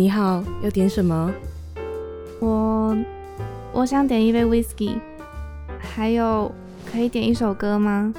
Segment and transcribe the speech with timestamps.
[0.00, 1.30] 你好，要点什么？
[2.40, 2.96] 我
[3.70, 4.98] 我想点一杯 whisky，
[5.78, 6.50] 还有
[6.90, 8.14] 可以点一首歌吗？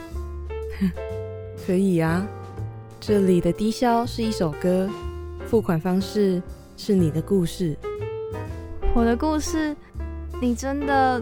[1.65, 2.23] 可以啊，
[2.99, 4.87] 这里的低消是一首歌，
[5.47, 6.39] 付款方式
[6.77, 7.75] 是你的故事。
[8.93, 9.75] 我的故事，
[10.39, 11.19] 你真的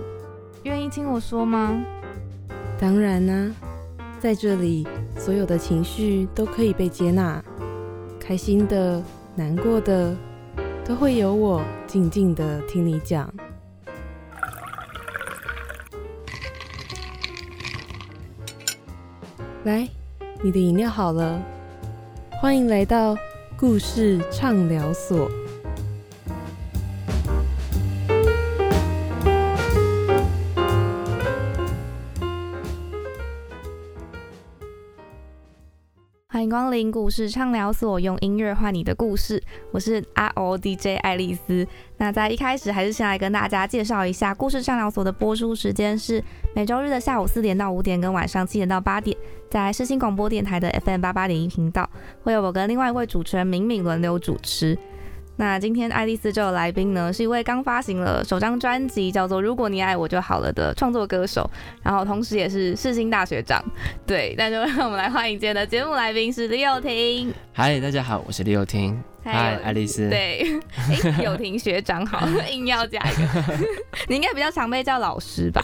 [0.64, 1.82] 愿意听我说吗？
[2.78, 3.50] 当然啦、
[4.20, 4.86] 在这里，
[5.18, 7.42] 所有的情绪都可以被接纳，
[8.20, 9.02] 开心的、
[9.38, 10.14] 难过的，
[10.90, 13.32] 都会有我静静的听你讲。
[19.66, 19.88] 来，
[20.42, 21.40] 你的饮料好了，
[22.42, 23.16] 欢迎来到
[23.56, 25.30] 故事畅聊所。
[36.50, 39.42] 光临故事畅聊所，用音乐换你的故事。
[39.72, 41.68] 我是 R O D J 爱丽丝。
[41.98, 46.24] 那在一开始，还是先来跟大家介绍一下故事畅聊所的播出时间是
[46.56, 49.16] 每周日的下午四点到五点，跟晚上七点到八点，
[49.50, 51.88] 在世新广播电台的 FM 八八点一频道，
[52.24, 54.78] 会有我跟另外一位主持人敏敏轮流主持。
[55.40, 61.50] 那今天爱丽丝这个来宾呢，是一位刚发行了首张专辑叫做《如果你爱我就好了》的创作歌手，
[61.82, 63.64] 然后同时也是世新大学长。
[64.06, 67.34] 对，那就让我们来欢迎今天的节目来宾是李友廷。
[67.54, 69.02] 嗨，大家好，我是李友廷。
[69.24, 70.10] 嗨，爱丽丝。
[70.10, 73.58] 对， 哎，友廷学长好，硬要加一个，
[74.10, 75.64] 你应该比较常被叫老师吧？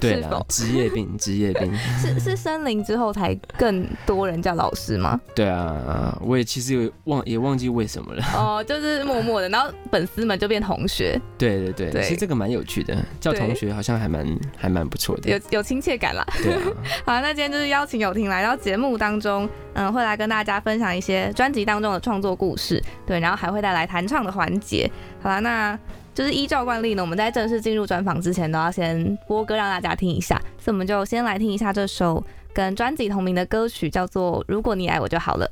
[0.00, 1.72] 对职业病，职业病。
[2.00, 5.20] 是是森林之后才更多人叫老师吗？
[5.34, 8.24] 对啊，我也其实有忘也忘记为什么了。
[8.34, 14.26] 哦，就是默默的，然后粉丝们就变同学，对对对，对其实这个蛮有趣的，叫同学好像还蛮
[14.56, 15.30] 还蛮不错的。
[15.30, 16.24] 有有亲切感啦。
[16.42, 16.60] 对啊，
[17.04, 24.90] 好，那今天就是邀请友婷来到节目当中，嗯，会来跟大家分享一些专辑当中的创作故事，对，然后还会带来弹唱的环节。
[25.22, 25.78] 好啦，那
[26.12, 35.46] 就是依照惯例呢，我们在正式进入专访之前，都要先播歌让大家听一下，所以我们就先来听一下这首跟专辑同名的歌曲，叫做《如果你爱我就好了》。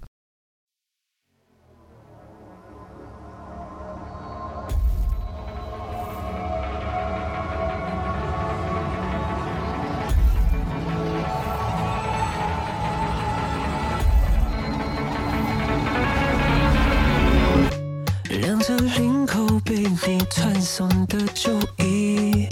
[18.59, 22.49] 两张领口被你传送的旧衣，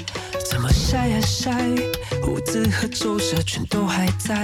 [0.49, 1.51] 怎么晒呀晒，
[2.23, 4.37] 胡子和皱褶全都还在。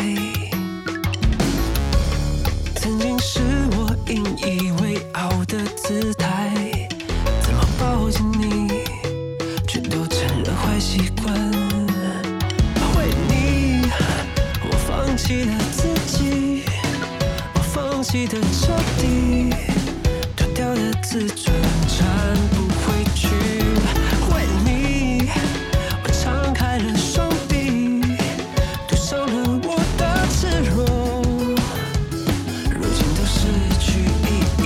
[2.75, 3.41] 曾经是
[3.77, 6.89] 我引以为傲的姿态，
[7.41, 8.83] 怎么抱紧你，
[9.69, 11.33] 却都成了坏习惯。
[12.97, 13.87] 为你，
[14.65, 16.65] 我放弃了自己，
[17.55, 19.22] 我放弃的彻底。
[21.13, 21.55] 自尊
[21.87, 22.09] 站
[22.53, 23.29] 不回去，
[24.33, 25.29] 为你，
[26.03, 28.01] 我敞开了双臂，
[28.89, 30.87] 赌上了我的赤裸，
[32.73, 33.45] 如今都失
[33.79, 34.65] 去意义。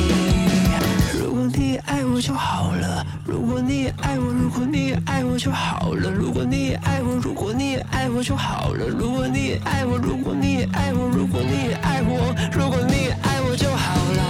[1.18, 14.22] 如果你爱我就好了，如果你爱我，如果你爱我就好了，如果你爱我，如果你爱我就好了，如果你爱我，如果你爱我，如果你爱我，如果你爱我就好了，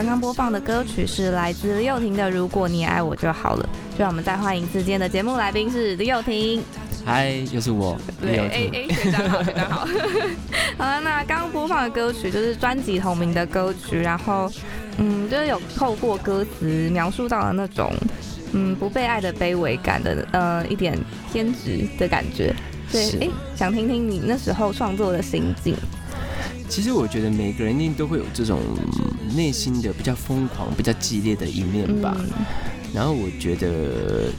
[0.00, 3.68] 刚刚播放的歌曲是来自李友廷的《如果你爱我就好了》，
[3.98, 6.62] 就让我们再欢迎一次今天的节目来宾是李友廷。
[7.04, 8.70] 嗨，又是我李对友，A。
[8.72, 9.80] A 学长好，学长好。
[10.78, 14.50] 好了，那刚刚播放的歌曲就是专辑同名的歌曲，然后
[14.96, 17.92] 嗯，就是有透过歌词描述到了那种
[18.54, 20.98] 嗯不被爱的卑微感的呃一点
[21.30, 22.54] 偏执的感觉。
[22.90, 25.76] 对是，哎，想听听你那时候创作的心境。
[26.70, 32.16] 其实我觉得每个人一定都会有这种嗯内心的比较疯狂、比较激烈的一面吧。
[32.18, 32.44] 嗯
[32.92, 34.32] 然后我觉得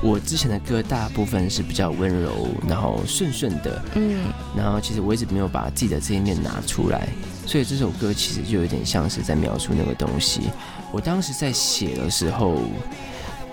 [0.00, 4.26] 我之前的歌大部分是比较温柔，然后顺顺的，嗯
[4.56, 7.08] 然后其实我一直没有把自己的这一面拿出来，
[7.44, 10.42] 所以这首歌其实就有点像是在描述那个东西。
[10.92, 12.62] 我当时在写的时候，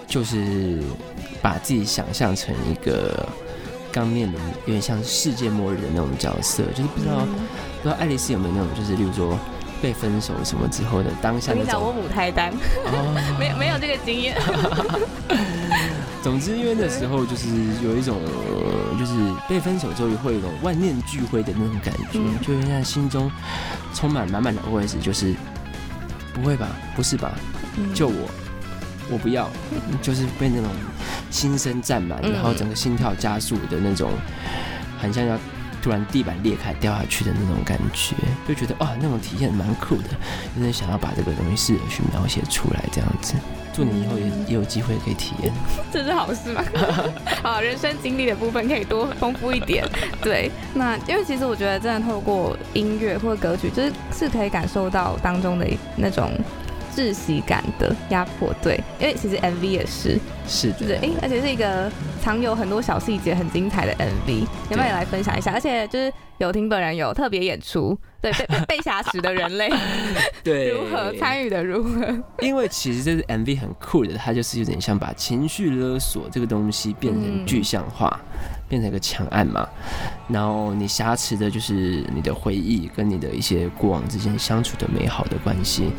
[0.06, 0.80] 就是
[1.42, 3.28] 把自己想象成一个
[3.92, 7.34] 刚面临有点像世界末日的那种角色，就是不知道、嗯
[7.82, 9.38] 不知道爱丽丝有没有那种，就是例如说
[9.84, 12.54] 被分手什么之后的当下那我跟你讲，我，母胎单，
[12.86, 13.14] 哦。
[13.38, 14.34] 没有没有这个经验。
[16.24, 17.50] 总之，因为那时候就是
[17.84, 19.12] 有一种，呃就是
[19.50, 22.40] 被分手之后会有一种万念俱灰的那种感觉，嗯。
[22.42, 23.30] 就会在心中
[23.94, 25.36] 充满满满的 OS，就是
[26.34, 27.34] 不会吧，不是吧，
[27.76, 27.94] 嗯。
[27.94, 28.30] 就我，
[29.10, 29.50] 我不要，
[30.02, 30.72] 就是被那种
[31.30, 32.32] 心声占满，嗯。
[32.32, 34.12] 然后整个心跳加速的那种，
[34.98, 35.38] 很像要
[35.84, 38.16] 突然地板裂开掉下去的那种感觉，
[38.48, 40.10] 就觉得哇，那种体验蛮酷的，
[40.56, 43.34] 真的想要把这个东西试着去描写出来，这样子。
[43.76, 45.52] 祝你以后也也有机会可以体验。
[45.92, 46.64] 这是好事吗？
[47.44, 49.84] 好，人生经历的部分可以多丰富一点。
[50.22, 56.32] 对，那因为其实我觉得真的透过音乐或者歌曲，就是是可以感受到当中的那种
[56.96, 58.54] 窒息感的压迫。
[58.62, 61.92] 对，因为其实 MV 也是，是对，的，哎、而且是一个
[62.22, 65.52] 藏有很多小细节、很精彩的 MV，要不要也来分享一下？
[65.52, 69.70] 而且就是有听本人有特别演出，对被被 被挟持的人类
[70.44, 72.24] 对，如何参与的如何？
[72.42, 78.20] 因为其实这是 MV 很酷的，它就是有点像把情绪勒索这个东西变成具象化，
[78.74, 79.70] 变成一个强案嘛。
[80.28, 85.92] 然后你挟持的就是你的回忆跟你的一些过往之间相处的美好的关系。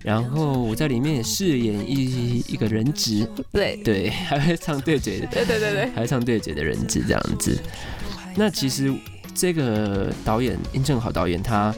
[0.00, 7.60] 然后我在里面也饰演一一个人质，对对，还会唱对嘴 的，对对对对，还会唱对嘴的人质这样子。
[8.34, 8.94] 那其实
[9.34, 11.74] 这个导演殷正豪导演他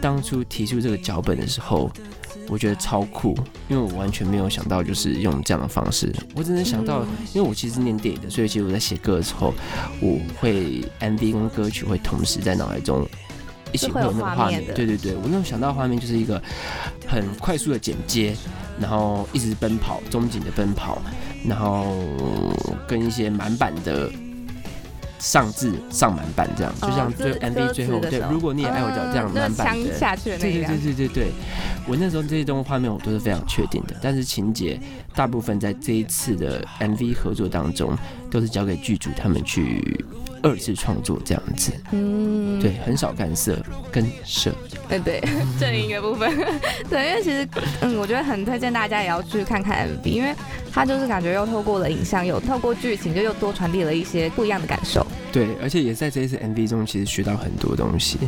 [0.00, 1.90] 当初提出这个脚本的时候，
[2.50, 3.34] 我觉得超酷，
[3.68, 7.02] 因为我完全没有想到就是用这样的方式，我只能想到，
[7.32, 9.54] 因为我其实是念电影的，所以其实我在写歌的时候，
[10.00, 13.06] 我会 MV 跟歌曲会同时在脑海中。
[13.72, 16.42] 一起会有那个画面，对对对，我那种想到画面就是一个
[17.06, 18.34] 很快速的剪接，
[18.80, 21.00] 然后一直奔跑，中景的奔跑，
[21.46, 21.86] 然后
[22.88, 24.10] 跟一些满版的
[25.20, 29.92] 上至上满版这样，就像最 MV 最后对，如果你也爱我这样满版的，
[30.38, 31.32] 对对对对对对，
[31.86, 34.80] 我那时候这些动画面我都是非常确定的，但是情节
[35.14, 37.96] 大部分在这一次的 MV 合作当中
[38.30, 40.04] 都是交给剧组他们去
[40.42, 43.62] 二次创作这样子，嗯，对，很少干涉
[43.92, 44.52] 跟摄，
[44.88, 45.22] 对对，
[45.58, 46.30] 阵营的部分，
[46.88, 47.46] 对，因为其实
[47.80, 50.34] 嗯，我觉得很推荐大家也要去看看 MV，因为
[50.72, 55.06] 它就是感觉又透过了影像，又透过剧情，就又多传递了一些不一样的感受。
[55.30, 58.18] 对，而且也在这一次 MV 中，其实学到很多东西。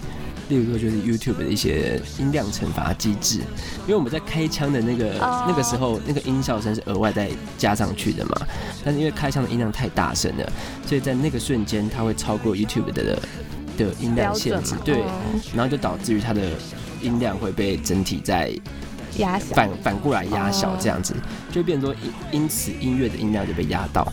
[0.53, 3.39] 例如说，就是 YouTube 的一些音量惩罚机制，
[3.87, 5.47] 因为我们在开枪的那个、哦。
[5.49, 8.47] 那个时候，那个音效声是额外再加上去的嘛。
[8.85, 10.53] 但是因为开枪的音量太大声了，
[10.87, 13.19] 所以在那个瞬间，它会超过 YouTube 的
[13.79, 16.43] 的音量限制，对，嗯然后就导致于它的
[17.01, 18.53] 音量会被整体在
[19.19, 21.15] 压小，反反过来压小哦，这样子，
[21.51, 22.01] 就变成说
[22.31, 24.07] 因因此音乐的音量就被压到，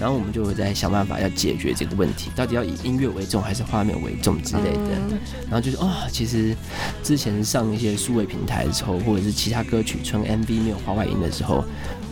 [0.00, 4.96] 然后我们就会在想办法要解决这个问题，到底要以音乐为重还是画面为重之类的。
[5.10, 5.18] 嗯。
[5.44, 6.56] 然后就是哦，其实
[7.02, 11.64] 之前上一些数位平台的时候，或者是其他歌曲纯 MV 没有画外音的时候，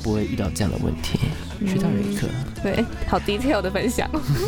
[0.04, 1.18] 不会遇到这样的问题，
[1.66, 2.26] 学到了一课，
[2.62, 4.06] 对，好 detail 的分享，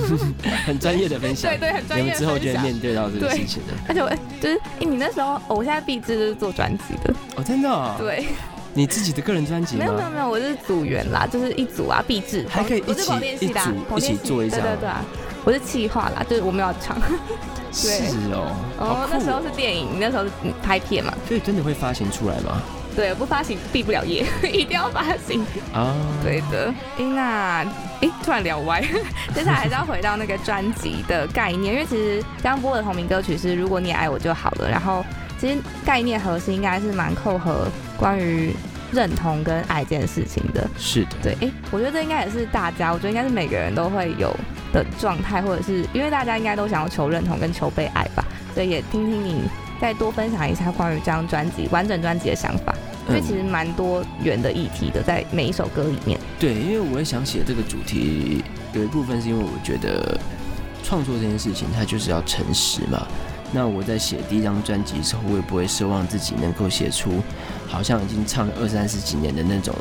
[0.67, 1.59] 很专业的分享对。
[1.59, 2.59] 对，很专业的你们之后就会。
[2.63, 8.27] 面对到这个事情的而且我就是、诶你那时候，我现在毕制就是做专辑的，哦，真的、哦？，对，
[8.75, 9.85] 你自己的个人专辑吗？
[9.85, 15.03] 没有没有没有，我是组员啦，就是一组啊，毕制，还可以一起一组一起做一张对对对啊，
[15.47, 16.99] 我是企划啦，就是我们要唱，
[17.73, 17.89] 是
[18.33, 19.41] 哦，哦，那时候。
[19.43, 22.61] 是电影，那时候是嗯拍片嘛，所以真的会发行出来吗？
[22.97, 25.45] 对，不发行毕不了业， 一定要发行。
[25.73, 25.95] 啊，
[26.25, 27.59] 对的，诶，那
[28.01, 28.81] 诶，突然聊歪，
[29.35, 35.05] 接下来还是要回到那个专辑的概念，因为其实刚播的同名歌曲是《如果你也爱我就好了》，然后
[35.39, 38.55] 其实概念核心应该是蛮扣合关于
[38.91, 40.67] 认同跟爱这件事情的。
[40.79, 44.35] 是的，对，诶，我觉得这应该也是大家，我觉得应该是每个人都会有
[44.73, 48.25] 的状态，或者是因为大家应该都想要求认同跟求被爱吧，
[48.55, 49.43] 所以也听听你
[49.81, 52.75] 再多分享一下关于这张专辑完整专辑的想法。
[53.09, 56.19] 因为其实蛮多元的议题的，在每一首歌里面。
[56.41, 58.43] 对，因为我也想写这个主题，
[58.73, 60.19] 有一部分是因为我觉得
[60.83, 63.07] 创作这件事情，它就是要诚实嘛。
[63.53, 67.23] 那我在写第一张专辑的时候，我也不会奢望自己能够写出
[67.77, 69.75] 好像已经唱了二三十几年的那种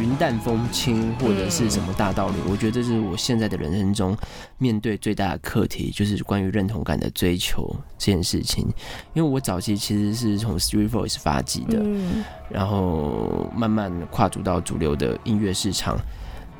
[0.00, 2.36] 云淡风轻或者是什么大道理。
[2.48, 4.16] 我觉得这是我现在的人生中
[4.56, 8.66] 面对最大的课题，就是关于认同感的追求这件事情。
[9.12, 15.98] 因为我早期其实是从 Street Voice 发迹的，嗯，然后慢慢跨足到主流的音乐市场。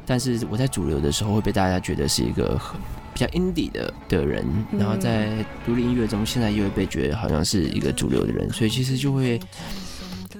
[0.05, 2.79] 但是我在主流的时候会被大家觉得是一个很
[3.15, 9.41] 比较 indie 的的人，嗯然后在独立音乐中，现在又会被觉得好像是一个主流的人，所以其实就会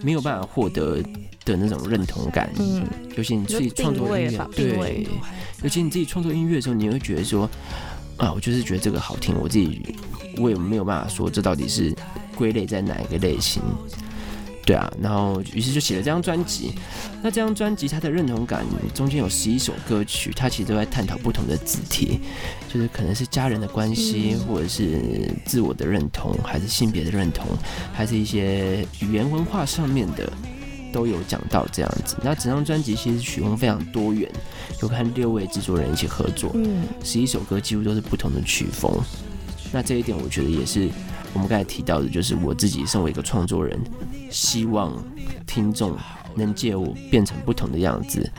[0.03, 1.01] 没有办法获得
[1.45, 2.51] 的那种认同感。
[2.59, 2.85] 嗯，
[3.17, 5.07] 尤其你自己创作音乐对，
[5.63, 7.49] 尤其你自己创作音乐的时候，你会觉得说，
[8.17, 9.97] 啊，我就是觉得这个好听，我自己
[10.39, 11.95] 我也没有办法说这到底是
[12.35, 13.63] 归类在哪一个类型。
[14.65, 16.73] 对啊，然后于是就写了这张专辑。
[17.21, 18.65] 那这张专辑它的认同感
[18.95, 22.21] 中间有十一首歌曲，它其实都在探讨不同的字体，
[22.73, 27.47] 就是可能是家人的关系，嗯或者是自我的认同，还是性别的认同，
[27.93, 30.33] 还是一些语言文化上面的
[30.93, 32.17] 都有讲到这样子。
[32.23, 34.31] 那整张专辑其实曲风非常多元，
[34.81, 38.93] 有和六位制作人一起合作，嗯十一首歌几乎都是不同的曲风。
[39.73, 40.89] 那这一点我觉得也是
[41.35, 43.79] 我们刚才提到的，就是我自己身为一个创作人，
[44.31, 44.93] 希望
[45.47, 45.97] 听众
[46.35, 48.31] 能借我变成不同的样子，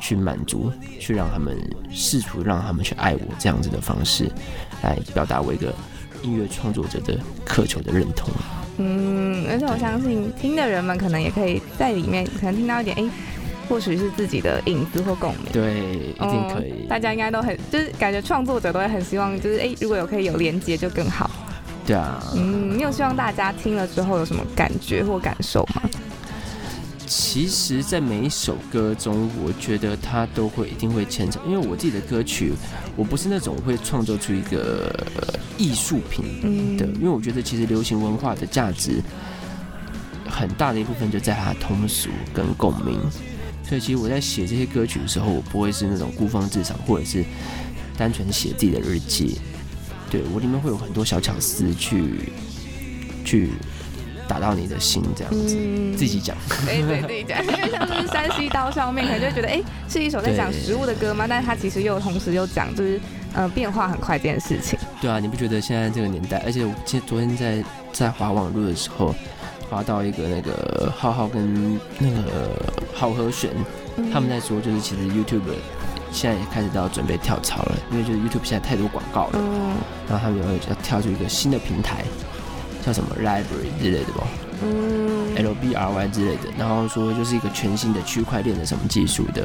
[0.00, 1.56] 去满足，去让他们
[1.90, 4.30] 试图让他们去爱我这样子的方式，
[4.82, 5.74] 来表达我一个
[6.22, 8.28] 音乐创作者的渴求的认同。
[8.78, 13.10] 嗯，而且我相信听的人们可能也可以在里面可能听到一点，哎、
[13.66, 15.44] 或许是自己的影子或共鸣。
[15.50, 16.72] 对，一定可以。
[16.72, 21.28] 嗯大家应该都很，就是感觉创作者都会很希望，就是哎、如果有可以有连接就更好。
[21.86, 25.82] 对啊，嗯，你有希望大家听了之后有什么感觉或感受吗？
[27.06, 32.52] 其实，在每一首歌中，我觉得它都会一定会牵扯，因为我自己的歌曲，
[32.96, 36.76] 我不是那种会创作出一个呃艺术品嗯。
[36.76, 39.00] 的，因为我觉得其实流行文化的价值
[40.28, 42.98] 很大的一部分就在它的通俗跟共鸣，
[43.62, 47.24] 所以其实我在写这些歌曲的时候，我不会是那种孤芳自赏，或者是
[47.96, 49.38] 单纯写自己的日记，
[50.10, 52.32] 对我里面会有很多小巧思去
[53.24, 53.50] 去
[54.28, 55.56] 打到你的心，这样子。
[55.58, 56.36] 嗯自己讲，
[56.66, 61.24] 对对自己讲，因为像是山西刀削面，可能就会觉得，哎、是一首在讲食物的歌吗？
[61.26, 63.00] 但是它其实又同时又讲就是，
[63.32, 64.78] 呃，变化很快这件事情。
[65.00, 69.14] 对啊，你不觉得现在这个年代，而且我今昨天在在滑网络的时候，
[69.70, 72.22] 滑到一个那个浩浩跟那个
[72.92, 73.50] 浩和璇，
[74.12, 75.40] 他们在说，就是其实 YouTube
[76.16, 79.76] 现在也开始都要准备跳槽了，因为就是 YouTube 现在太多广告了，嗯。
[80.08, 82.02] 然后他们有要跳出一个新的平台，
[82.84, 84.26] 叫什么 Library 之类的吧
[84.62, 89.42] 嗯，L B R Y 之类的，然后说就是一个全新的区块链的什么技术的，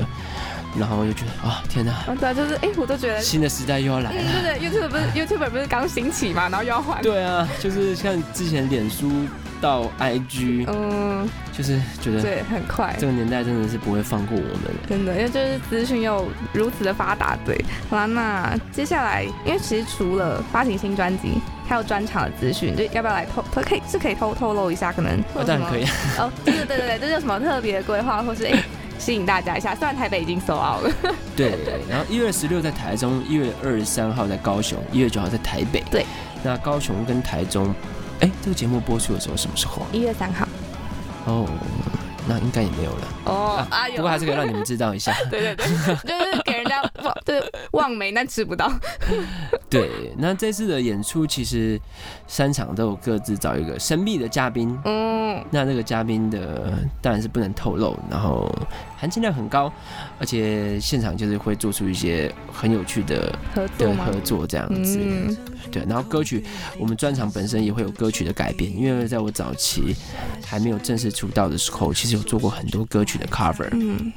[0.80, 4.22] 然后我就觉得啊，天哪，哦对啊，就是哎、我都觉得，新的时代又要来了。
[4.22, 9.12] 嗯，对对，YouTube 不是 YouTuber 不是刚兴起嘛，然后又要换，对啊，就是像之前脸书
[9.60, 11.28] 到 IG，嗯，
[11.62, 13.06] 就是觉得对，很快这。
[13.06, 14.72] 个年代真的是不会放过我们。
[14.90, 17.56] 真的，因为就是资讯又如此的发达，对。
[17.90, 21.34] 好啦，那接下来，因为其实除了发行新专辑，
[21.68, 25.84] 还有专场的资讯，就要不要来透透可以是可以透透露一下，可能会有什么哦当然可以，
[26.18, 28.64] 哦，对对对对对，这是有什么特别的规划，或是哎、
[28.98, 29.76] 吸引大家一下？
[29.76, 30.92] 虽然台北已经收 out 了，
[31.36, 31.54] 对。
[31.90, 35.84] 然后一月十六在台中，一月二十三号在高雄，一月九号在台北。
[35.92, 36.06] 对。
[36.44, 37.72] 那高雄跟台中，
[38.20, 39.88] 哎，这个节目播出的时候什么时候啊？
[39.92, 40.48] 一月三号。
[41.32, 41.48] 哦，
[42.28, 43.08] 那应该也没有了。
[43.26, 45.14] 哦不过还是可以让你们知道一下。
[45.30, 46.40] 对 对对，
[46.72, 48.72] 家望， 对望梅但吃不到。
[49.70, 51.80] 对，那这次的演出其实
[52.28, 54.78] 三场都有各自找一个神秘的嘉宾。
[54.86, 58.52] 嗯，那这个嘉宾的当然是不能透露，然后
[58.98, 59.72] 含金量很高，
[60.20, 64.20] 而且现场就是会做出一些很有趣的合作吗的合？
[64.22, 65.00] 作这样子。
[65.02, 65.38] 嗯
[65.72, 66.44] 对，然后歌曲
[66.80, 69.96] 我们专场本身也会有歌曲的改编，因为在我早期
[70.44, 73.70] 还没有正式出道的时候，其实有做过很多歌曲的 cover。
[73.72, 74.12] 嗯，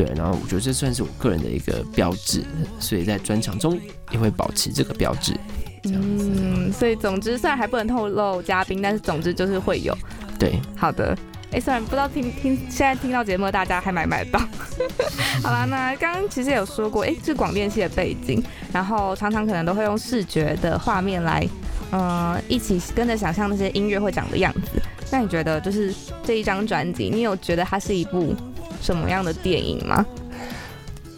[0.00, 2.42] 对，然后我觉得这算是我个人的一个标志，
[2.78, 3.78] 所以在专场中
[4.10, 5.36] 也会保持这个标志。
[5.82, 9.94] 这样子，嗯，所以总之虽然还不能透露嘉宾，但是总之就是会有。
[10.38, 11.14] 对，好的。
[11.52, 14.40] 哎，虽然不知道听听现在听到节目的大家还买不买得到。
[15.42, 18.42] 好啦，那刚刚其实有说过，哎，是广电系的背景，
[18.72, 21.46] 然后常常可能都会用视觉的画面来，
[21.90, 24.80] 呃，一起跟着想象那些音乐会长的样子。
[25.12, 25.92] 那你觉得就是
[26.22, 28.34] 这一张专辑，你有觉得它是一部
[28.80, 30.04] 什么样的电影吗？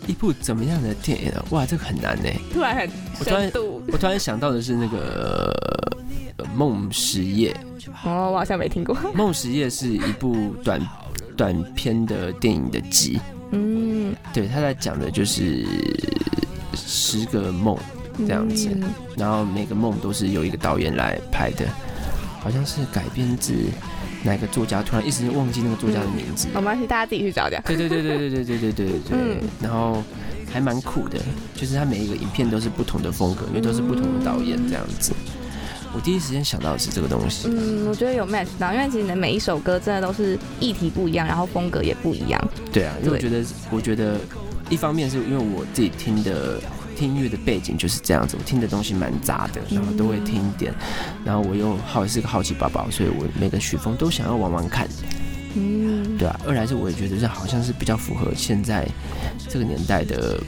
[0.07, 1.45] 一部怎么样的电影啊？
[1.51, 2.29] 哇，这个很难呢。
[2.53, 2.91] 突然很
[3.21, 3.53] 我突然
[3.93, 5.55] 我突然想到的是那个
[6.39, 7.57] 呃《梦实业》，
[8.05, 8.97] 哦，我好像没听过。
[9.15, 10.81] 《梦实业》是一部短
[11.37, 13.21] 短片的电影的集，
[13.53, 15.65] 嗯，对，他在讲的就是
[16.75, 17.79] 十个梦，
[18.27, 18.83] 这样子嗯
[19.17, 21.65] 然后每个梦都是由一个导演来拍的，
[22.41, 23.55] 好像是改编自
[24.25, 26.49] 哪个作家，突然一时间忘记那个作家的名字。
[26.55, 27.61] 没关系，大家自己去找讲。
[27.63, 30.03] 对对对对对对对对对对对，嗯然后
[30.53, 31.19] 还蛮酷的，
[31.55, 35.13] 就是他每一个影片都是不同的风格，因为都是不同的导演这样子。
[35.95, 42.41] 我第一时间想到的是这个东西，嗯，我觉得有 match 到，因为其实你的每一首歌真的都是议题不一样，然后风格也不一样。
[42.73, 44.19] 对啊，因为我对觉得，我觉得
[44.71, 46.59] 一方面是因为我自己听的
[46.93, 50.73] 听音乐的背景就是这样子，我听的东西蛮杂的，然后都会听一点，
[51.25, 54.89] 然后我又好是个好奇宝宝，所以我每个曲风都想要玩玩看，
[55.55, 56.41] 嗯，对啊。
[56.47, 58.87] 二来是我也觉得这好像是比较符合现在
[59.49, 60.41] 这个年代的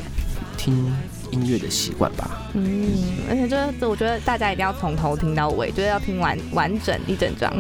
[0.57, 0.93] 听
[1.31, 2.43] 音乐的习惯吧。
[2.55, 2.89] 嗯，
[3.29, 7.53] 而且就是我觉得大家一定要从头听到尾，就是要听完完整一整张。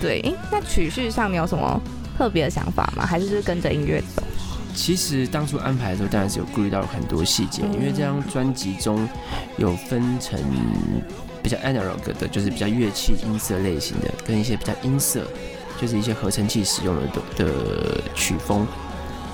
[0.00, 1.80] 对，诶，那曲序上你有什么
[2.16, 3.04] 特别的想法吗？
[3.04, 4.22] 还是就是跟着音乐走？
[4.76, 9.08] 其实当初安排的时候，当然是有顾虑到很多细节，因为这张专辑中
[9.56, 10.38] 有分成
[11.42, 15.26] 比较 analog 的，就是比较乐器音色类型的，跟一些比较音色
[15.80, 17.02] 就是一些合成器使用的
[17.36, 18.66] 的曲风。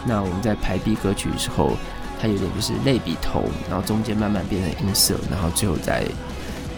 [0.06, 1.72] 那我们在排 B 歌曲的时候，
[2.20, 6.04] 它有点就是类比头，然后中间慢慢变成音色，然后最后再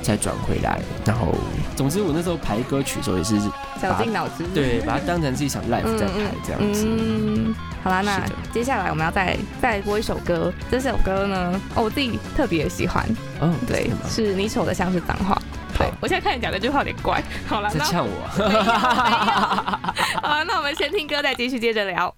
[0.05, 0.81] 再转回来。
[1.05, 1.35] 然后，
[1.75, 3.41] 总之我那时候排歌曲的时候也是
[3.81, 6.13] 绞尽脑汁，对，把它当成是一场 live 在排
[6.45, 6.87] 这样子。
[6.87, 13.05] 嗯，好啦，那接下来我们要再再播一首歌，这首歌呢，哦，我自己特别喜欢。
[13.41, 15.37] 嗯，对，是你丑的像是脏话。
[15.77, 17.21] 对，我现在看你讲这句话有点怪。
[17.49, 18.29] 好了，在呛我。
[20.23, 22.15] 好，那我们先听歌，再继续接着聊。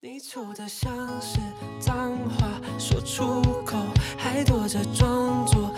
[0.00, 0.88] 你丑的像
[1.20, 1.40] 是
[1.80, 2.46] 脏话，
[2.78, 3.76] 说出口
[4.16, 5.74] 还躲着装作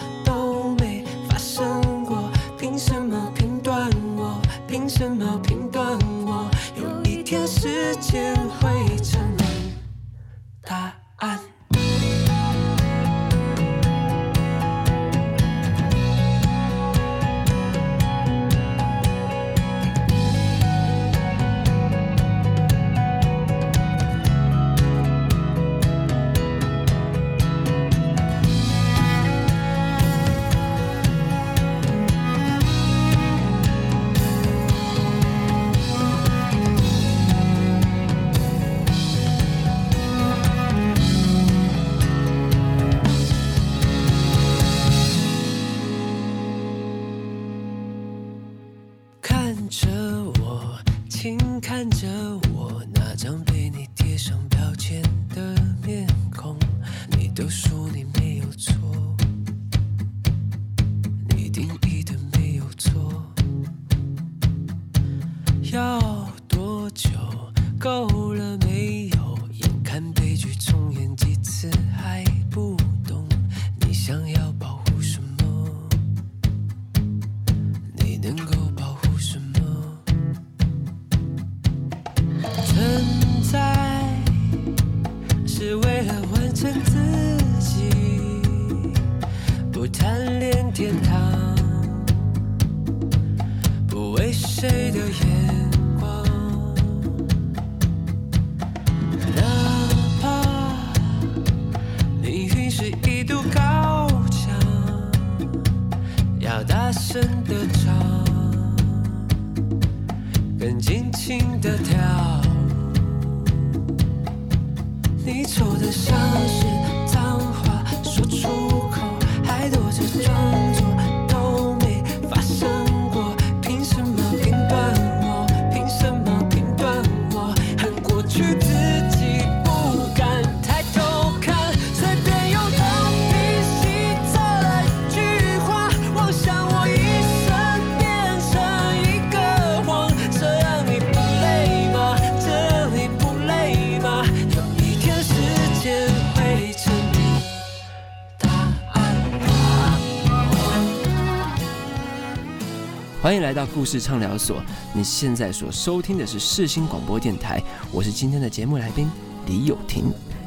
[153.50, 154.62] 来到故事畅聊所，
[154.94, 157.60] 你现在所收听的是世新广播电台，
[157.90, 159.10] 我是今天的节目来宾
[159.44, 160.04] 李友廷。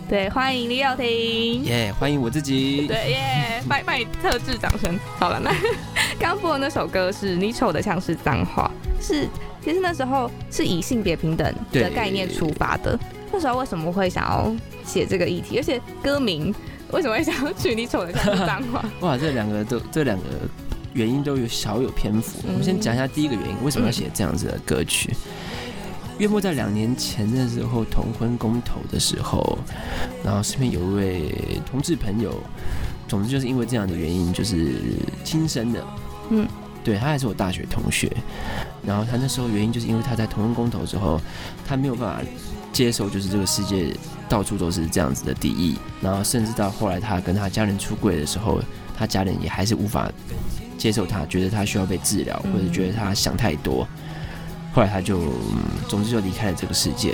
[0.07, 1.65] 对，欢迎李友廷。
[1.65, 2.87] 耶，欢迎我自己。
[2.87, 4.97] 对耶，卖卖特制掌声。
[5.19, 5.53] 好了，那
[6.17, 9.27] 刚播的那首歌是你丑的像是脏话，是
[9.61, 12.97] 其实那时候是以性别平等的概念出发的。
[13.33, 14.49] 那时候为什么会想要
[14.85, 15.57] 写这个议题？
[15.57, 16.55] 而且歌名
[16.91, 18.85] 为什么会想要取你丑的像是脏话？
[19.01, 20.23] 哇，这两个都这两个。
[20.93, 25.13] 原因都有小有篇幅，我们先讲一下第一个原因，为什么要写这样子的歌曲？
[26.19, 29.57] 约莫在两年前的时候，同婚公投的时候，
[30.23, 32.39] 然后身边有一位同志朋友，
[33.07, 34.75] 总之就是因为这样的原因，就是
[35.23, 35.83] 亲生的。
[36.29, 36.47] 嗯，
[36.83, 38.15] 对他还是我大学同学，
[38.85, 41.19] 然后他那时候原因就是因为他在同婚公投之后，
[41.65, 42.21] 他没有办法
[42.71, 43.91] 接受，就是这个世界
[44.29, 48.61] 到处都是这样子的敌意，然后甚至到后来他跟他家人出柜的时候，
[48.95, 50.11] 他家人也还是无法。
[50.83, 53.87] 接受他，觉得他需要被治疗，或者觉得他想太多，
[54.73, 55.17] 后来他就，
[55.87, 57.13] 总之就离开了这个世界。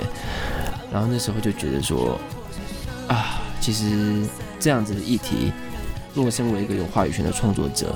[0.92, 2.18] 然后那时候就觉得说，
[3.06, 4.26] 啊，其实
[4.58, 5.52] 这样子的议题，
[6.14, 7.94] 如果身为一个有话语权的创作者，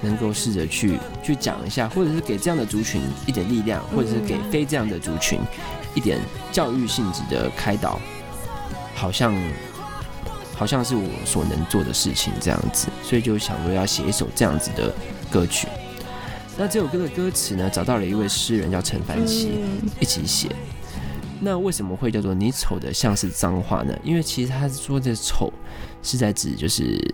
[0.00, 5.38] 能够试着去去讲一下，或者是给这样的族群一点力量，或者是给非这样的族群
[5.94, 6.18] 一点
[6.50, 8.00] 教育性质的开导，
[8.96, 9.32] 好像。
[10.62, 14.94] 好像是我所能做的事情这样子，所以就想说要写一首这样子的
[15.28, 15.66] 歌曲。
[16.56, 19.58] 那这首歌的歌词呢，找到了一位诗人叫陈凡奇
[19.98, 20.54] 一起写。
[21.40, 23.92] 那为什么会叫做你丑的像是脏话呢？
[24.04, 25.52] 因为其实他说的丑
[26.00, 27.12] 是在指就是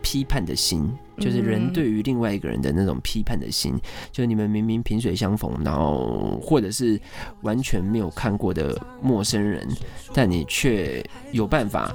[0.00, 3.78] 批判的心，就是人嗯对于另外一个人的那种批判的心，
[4.10, 6.98] 就是你们明明萍水相逢，然后或者是
[7.42, 9.68] 完全没有看过的陌生人，
[10.14, 11.94] 但你却有办法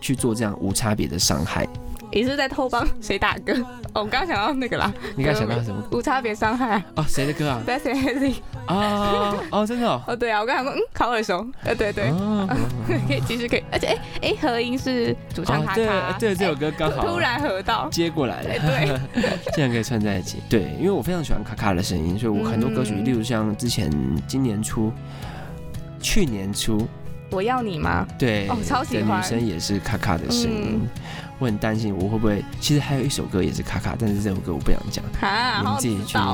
[0.00, 1.66] 去做这样无差别的伤害。
[2.12, 3.54] 你是在偷帮 谁打歌？
[3.92, 5.80] 哦，我刚刚想到那个啦，你刚才想到什么？
[5.92, 8.34] 无差别伤害哦，谁的歌啊？，Best Easy。
[8.66, 10.02] 啊哦，真的哦。
[10.08, 11.46] 哦，对啊，我刚才说，嗯，好耳熟。
[11.64, 12.48] 呃，对对，哦
[13.08, 19.22] 可以其实可以，而且哎哎，合音是主唱卡卡对卡，对，这首歌刚好突突然合到，接过来了，哎对，
[19.54, 20.38] 竟然可以串在一起。
[20.48, 23.88] 对，因为我非常喜欢卡卡的声音，所以我很多歌曲，嗯例如像之前
[24.26, 24.92] 今年初、
[26.00, 26.86] 去年初，
[27.30, 28.06] 我要你吗？
[28.18, 30.88] 对，哦超喜的欢女生也是卡卡的声音嗯。
[31.38, 36.18] 我很担心我会不会，其实还有一首歌也是卡卡，但是这首歌我不想讲，啊，你们自己去。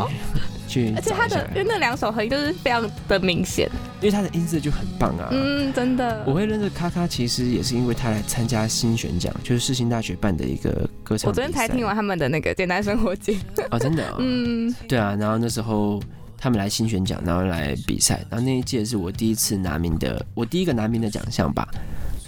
[0.69, 5.29] 去而且他的，因为那两首合音都是非常的明显，因为他的音色就很棒啊。
[5.31, 6.25] 嗯，真的。
[6.27, 10.73] 我会认识卡卡，其实也是因为他来参加新选奖，就是世新大学办的一个
[11.05, 11.29] 歌唱。
[11.29, 13.37] 我昨天才听完他们的那个简单生活节，
[13.71, 14.17] 哦，真的哦。
[14.19, 16.03] 嗯，对啊，然后那时候
[16.47, 21.67] 他们来新选奖，然后来比赛，然后那一届是我第一次拿名的，我第一个拿名的奖项吧。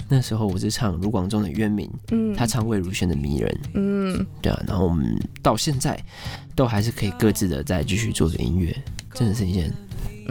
[0.09, 5.97] 那时候我是唱卢广仲的《渊明》，嗯，他唱魏如萱的《迷人》，嗯，对啊，然后我们到现在
[6.57, 8.77] 都还是可以各自的再继续做着音乐，
[9.15, 9.73] 真的是一件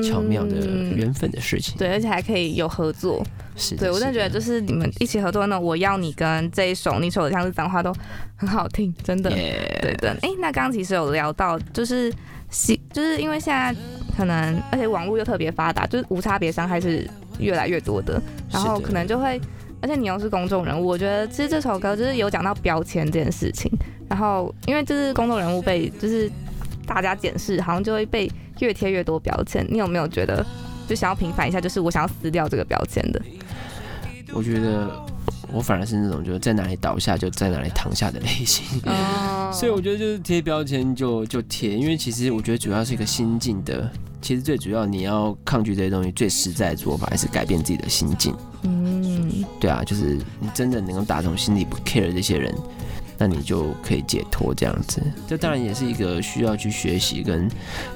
[0.04, 1.74] 巧妙的嗯缘分的事情。
[1.78, 3.26] 对，而且还可以有合作。
[3.56, 7.96] 是，对我真的觉得，就是你们一起合作的那我要你跟这一首你手的像是脏话都
[8.36, 9.32] 很好听，真的。
[9.32, 12.14] 耶对的，哎、那刚刚其实有聊到，就是
[12.50, 13.76] 喜，就是因为现在
[14.16, 17.08] 可能，而且网络又特别发达，就是无差别伤害是
[17.40, 19.40] 越来越多的，然后可能就会，
[19.82, 23.72] 而且你又是公众人物，我觉得其实这首歌就是有讲到标签这件事情，
[24.10, 26.32] 然后因为就是公众人物被就是
[26.86, 30.46] 大家检视，好像就会被越贴越多标签，你有没有觉得
[30.88, 33.22] 就想要平反一下，就是我想要撕掉这个标签的？
[34.34, 34.90] 我觉得
[35.52, 38.66] 我反而是那种就是在哪里倒下就在哪里躺下的类型。
[38.86, 43.90] 哦 所以我觉得就是贴标签就就贴，因为其实我觉得主要是一个心境的，
[44.22, 48.36] 其实最主要你要抗拒这些东西，最实在的做法还是改变自己的心境。
[48.64, 52.54] 嗯，对啊，就是你真的能够打从心里不 care 这些人，
[53.18, 55.02] 那你就可以解脱这样子。
[55.28, 57.50] 这当然也是一个需要去学习跟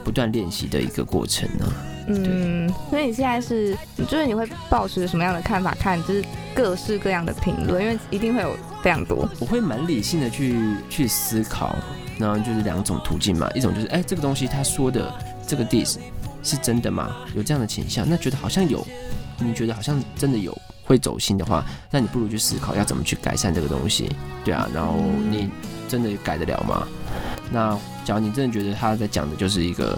[0.03, 1.73] 不断练习的一个过程呢、
[2.07, 9.29] 嗯，所以你现在是，就是你会抱持什么样的看法看，就是各式各样的评论，因为一定会有非常多。
[9.39, 11.75] 我会蛮理性的去去思考，
[12.17, 15.13] 然后就是两种途径嘛，一种就是哎、这个东西他说的
[15.47, 15.97] 这个 diss
[16.43, 17.15] 是真的吗？
[17.35, 18.85] 有这样的倾向，那觉得好像有，
[19.37, 20.57] 你觉得好像真的有
[20.91, 24.09] 会走心的话，那你不如去思考要怎么去改善这个东西，
[24.43, 24.97] 对啊，然后
[25.29, 25.49] 你
[25.87, 26.85] 真的改得了吗？
[27.49, 29.97] 那假如你真的觉得他在讲的就是一个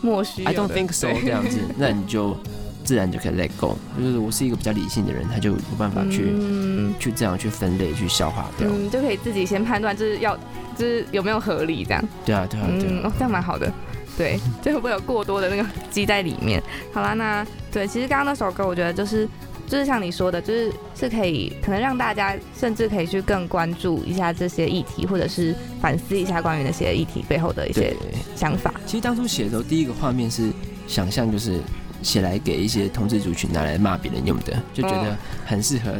[0.00, 2.36] 莫须 I don't think so 这样子， 那你就
[2.82, 3.76] 自然就可以 let go。
[3.96, 8.68] 就是我是一个比较理性的人，他就有办法去、嗯去这样去分类去消化掉。
[8.68, 10.36] 嗯，就可以自己先判断，就是要
[10.76, 12.04] 就是有没有合理这样。
[12.24, 12.90] 对啊，对啊，对啊。
[12.90, 13.72] 嗯，哦，这样蛮好的。
[14.18, 16.62] 对， 就会不会有过多的那个积在里面？
[16.92, 19.26] 好啦，那对，其实刚刚那首歌，我觉得就是
[19.72, 27.96] 就是像你说的，就是是可以可能让大家甚至可以去更关注一下这些议题，或者是反思一下关于那些议题背后的一些，
[28.36, 28.74] 想法。
[28.84, 30.50] 其实当初写的时候，第一个画面是
[30.86, 31.58] 想象就是
[32.02, 35.94] 写来给一些同志族群拿来骂别人用的，就觉得很适合，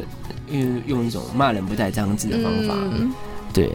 [0.50, 2.74] 因为用一种骂人不带脏字的方法。
[2.76, 3.11] 嗯
[3.54, 3.70] 对，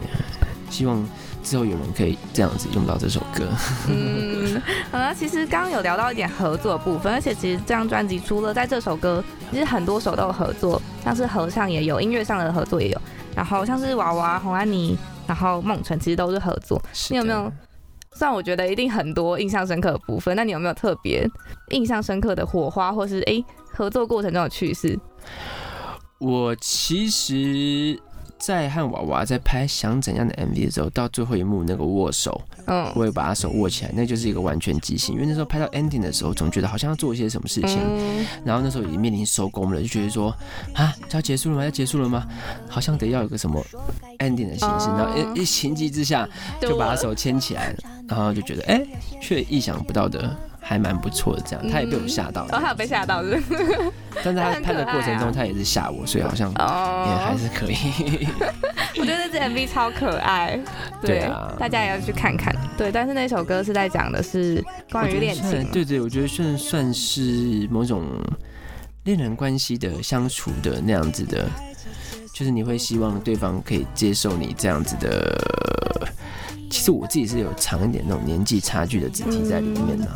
[0.70, 1.04] 希望
[1.42, 3.46] 之后有人可以这样子用到这首歌。
[3.88, 13.00] 嗯，好了，其实刚刚有聊到一点合作的部分，而且其实这张专辑除了在这首歌，其实很多首都有合作，像是合唱也有，音乐上的合作也有，
[13.34, 14.96] 然后像是娃娃、红安妮，
[15.26, 16.80] 然后梦辰，其实都是合作。
[17.10, 17.52] 你有没有？
[18.14, 21.28] 虽然我觉得一定很多印象深刻的部分，那你有没有特别
[21.70, 24.98] 印象深刻的火花，或是诶合作过程中的趣事？
[26.18, 27.96] 我其实，
[28.38, 35.14] 在和娃娃在拍《想怎样的 MV》的时候，到最后一幕那个握手，嗯我也把他手握起来，那就是一个完全即兴。
[35.14, 40.34] 因为那时候拍到 ending 的时候，总觉得好像要做一些什么事情，嗯然后那时候已经面临收工了，就觉得说
[40.72, 41.64] 啊，要结束了吗？
[41.64, 42.26] 要结束了吗？
[42.68, 43.60] 好像得要有个什么
[44.18, 46.28] ending 的形式，哦然后一一情急之下
[46.60, 47.74] 就把他手牵起来，
[48.08, 48.80] 然后就觉得哎，
[49.20, 50.36] 却意想不到的。
[50.68, 53.42] 还蛮不错的，这样他也被我吓到了，哦，他有被吓到是是？
[54.22, 58.28] 但是他拍的过程中，他也是吓我，所以好像也还哦，是可以。
[59.00, 60.60] 我觉得这 MV 超可爱，
[61.00, 62.54] 对啊大家也要去看看。
[62.76, 68.04] 对，但是那首歌是在讲的是关于恋情，对对，我觉得算算是某种
[69.04, 71.48] 恋人关系的相处的那样子的，
[72.34, 75.34] 就是你会希望对方可以接受你这样子的。
[76.70, 80.06] 其实我自己是有藏一点那种年纪差距的肢体在里面呢、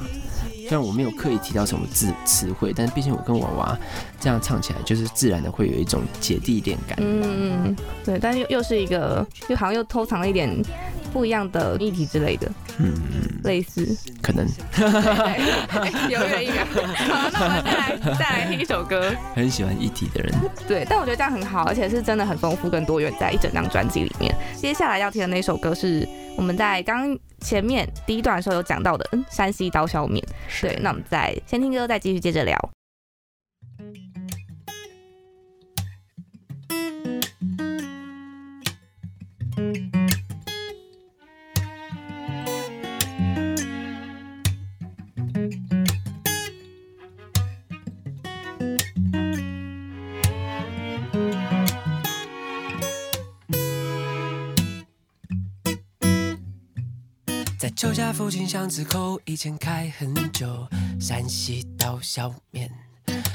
[0.73, 3.79] 虽然我没有刻意提到什么字词汇，但是毕竟我跟娃娃
[4.23, 6.97] 这样唱起来，就是自然的会有一种姐弟恋感。
[7.01, 10.49] 嗯嗯，对，但又又是一个，就好像又偷藏了一点
[11.13, 12.95] 不一样的议题之类的，嗯，
[13.43, 13.85] 类似。
[14.23, 16.65] 可能对对，犹豫了一秒。
[16.95, 19.13] 好，那我们再来再来听一首歌。
[19.35, 20.33] 很喜欢议题的人，
[20.69, 24.33] 对，但我觉得这样很好，而且是真的很丰富跟多元，在一整张专辑里面。
[24.57, 30.25] 接下来要听的那首歌是我们在刚前面第一段的时候有讲到的，嗯，山西刀削面。
[30.61, 32.57] 对，那我们再先听歌，再继续接着聊。
[57.83, 60.69] 旧家附近巷子口，以前开很久，
[61.01, 62.71] 山西刀削面。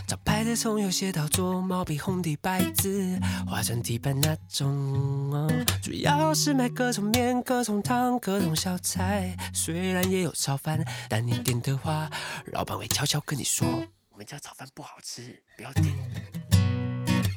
[0.07, 5.49] 招牌的葱油写到做毛笔红底白字，画成地板那种。
[5.83, 12.10] 主要是卖各种面、各种汤、各种小菜，虽然也有炒饭，但你点的话，
[12.53, 13.67] 老板会悄悄跟你说，
[14.12, 15.93] 我们家炒饭不好吃，不要点。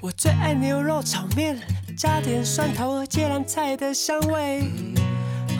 [0.00, 1.60] 我最爱牛肉炒面，
[1.98, 4.70] 加点蒜头和芥蓝菜的香味。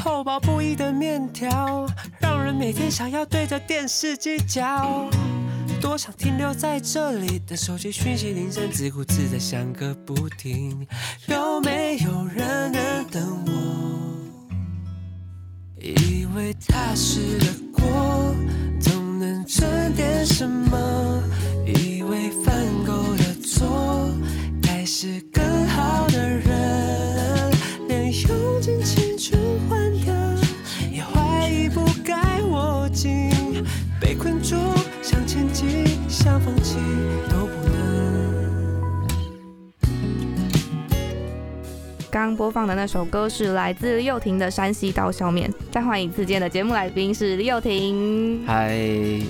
[0.03, 1.87] 厚薄不一的面条，
[2.21, 5.09] 让人每天想要对着电视机嚼。
[5.81, 10.87] 多想停留在这里，等手机讯息铃声自顾自的响个不停。
[11.27, 13.53] 有没有人能等我？
[15.81, 18.35] 以为踏实的过，
[18.81, 21.23] 总能赚点什么。
[21.67, 24.11] 以为犯够的错，
[24.63, 25.21] 该是
[36.23, 36.77] 想放弃
[37.31, 39.09] 都不能。
[42.11, 45.51] 刚播放的那首歌是来自李友廷的《山西刀削面》。
[45.71, 48.45] 再换一次，今天的节目来宾是李友婷。
[48.47, 48.77] 嗨，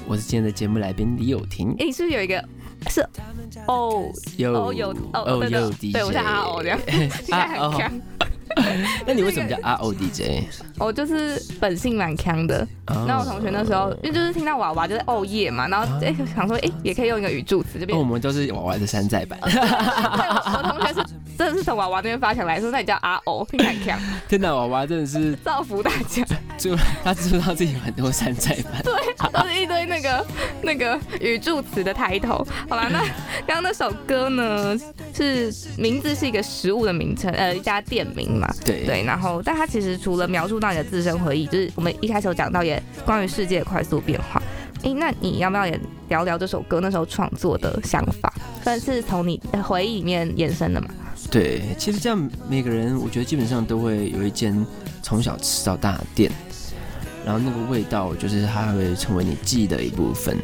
[0.09, 1.73] 我是今天的节目来宾李友婷。
[1.79, 2.45] 诶，你是不是有一个
[2.89, 3.07] 是
[3.69, 7.93] 哦有哦有哦对有对我是阿欧这样，听起来很强。
[9.07, 10.45] 那你为什么叫 R O D J？
[10.79, 12.67] 我就是本性蛮强的。
[12.87, 19.39] 哦那我同学那时候，因为就是听到娃娃就是哦耶嘛，然后哎、想说哎、也可以用一个语助词，这边哦，我们都是娃娃的山寨版。
[19.43, 21.07] 我我同学是
[21.39, 26.25] 真的是从娃娃那边发想来说，那你叫 R O，，听起来很强， 天哪，娃娃真的是，造福大家，
[26.59, 28.83] 就他知道自己有很多山寨版？
[28.83, 28.93] 对
[29.33, 30.27] 都是一堆那个
[30.63, 32.47] 那个语助词的抬头。
[32.69, 33.01] 好了，那
[33.47, 34.77] 刚刚那首歌呢，
[35.15, 38.47] 是名字是一个食物的名称，呃，一家店名嘛。
[38.65, 44.43] 对对，然后但它其实除了描述到你的自身回忆，就是我们一开始有讲到也关于世界的快速变化。
[44.83, 48.33] 哎，那你要不要也聊聊这首歌那时候创作的想法？
[48.63, 50.89] 算是从你回忆里面延伸的嘛？
[51.31, 54.65] 对，其实这样每个人，我觉得基本上都会有一间
[55.03, 56.33] 从小吃到大的店，
[57.27, 60.37] 然后那个味道就是它会成为你记忆的一部分。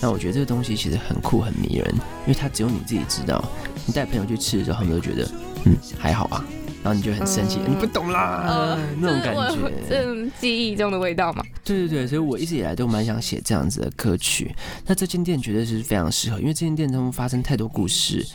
[0.00, 1.94] 那我觉得这个东西其实很酷很迷人，
[2.26, 3.44] 因为它只有你自己知道。
[3.86, 5.28] 你带朋友去吃的时候，他们都觉得
[5.64, 6.44] 嗯还好啊，
[6.82, 9.72] 然后你就很生气，嗯你不懂啦、呃那种感觉。
[9.88, 11.44] 这种记忆中的味道嘛？
[11.64, 14.54] 对对对，所以我一直以来都蛮想写这样子的歌曲。
[14.86, 18.26] 那这间店绝对是非常适合，因为这间店中发生太多故事，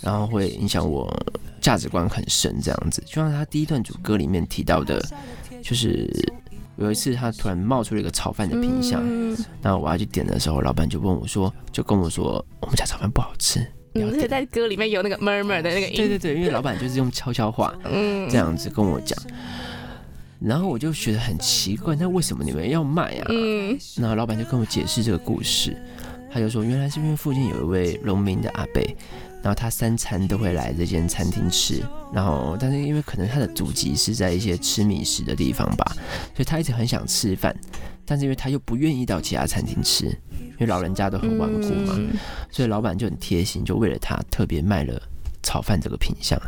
[0.00, 1.08] 然后会影响我
[1.60, 2.60] 价值观很深。
[2.60, 5.00] 这样子，就像他第一段主歌里面提到的，
[5.62, 6.08] 就是
[6.76, 13.64] 有一次他突然冒出了一个炒饭的品相，嗯那我要去点的时候，老板就问我说，就跟我说我们家炒饭不好吃。
[13.94, 18.28] 而且在歌里面有那个 murmur 的那个音，对对对，因为老板就是用悄悄话 嗯。
[18.30, 19.18] 这样子跟我讲，
[20.40, 23.26] 然后我就觉得很奇怪，那为什么你们要卖啊？
[23.30, 23.78] 嗯。
[23.96, 25.76] 然后老板就跟我解释这个故事，
[26.32, 28.82] 他就说原来是因为附近有一位农民的阿伯，
[29.42, 35.84] 然后他三餐都会来这间餐厅吃，然后但是因为可能他的祖籍是在一些吃米食的地方吧，
[36.34, 37.54] 所以他一直很想吃饭，
[38.04, 40.14] 但是因为他又不愿意到其他餐厅吃，
[40.58, 42.10] 因为老人家都很顽固嘛，嗯
[42.50, 45.00] 所以老板就很贴心，就为了他特别卖了
[45.42, 46.38] 炒饭这个品相。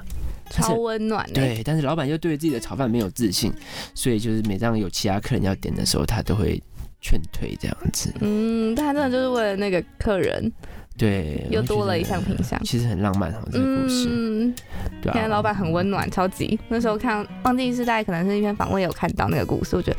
[0.51, 1.35] 超温暖的。
[1.35, 3.53] 对，但是老板又对自己的炒饭没有自信，
[3.95, 6.61] 所以就是每当有其他客人要点的时候，他都会
[7.01, 8.13] 劝退这样子。
[8.19, 10.53] 嗯，但他真的就是为了那个客人，
[10.99, 14.53] 对，又多了一项品相其实很浪漫哈，这个故事，嗯，
[15.01, 16.59] 对啊，现在老板很温暖，超级。
[16.69, 19.99] 那时候看忘记是在可能是一篇访问有看到那个故事，我觉得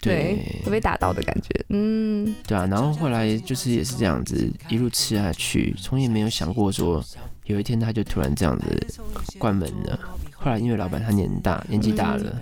[0.00, 1.48] 对会被打到的感觉。
[1.68, 7.04] 嗯，对啊，然后后来就是也是这样子一路吃下去，从也没有想过说
[7.44, 8.86] 有一天他就突然这样子
[9.38, 9.98] 关门了，
[10.34, 12.40] 后来因为老板他年大年纪大了，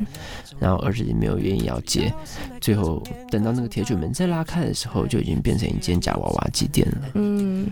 [0.58, 2.12] 然后儿子也没有愿意要接，
[2.60, 7.10] 最后等到那个铁卷门再拉开的时候，就已经变成一间假娃娃机店了。
[7.14, 7.70] 嗯，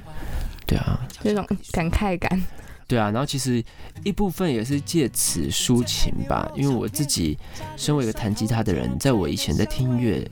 [0.66, 2.42] 对啊，这种感慨感。
[2.88, 3.62] 对啊，然后其实
[4.04, 7.36] 一部分也是借此抒情吧，因为我自己
[7.76, 10.24] 身为一个弹吉他的人，在我以前在听音乐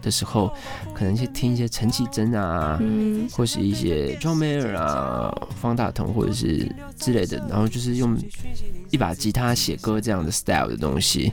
[0.00, 0.50] 的时候，
[0.94, 8.16] 可能去听一些陈绮贞啊，嗯或是一些 John Mayer 啊、方大同或者是之类的，然后就是用
[8.90, 11.32] 一把吉他写歌这样的 style 的东西。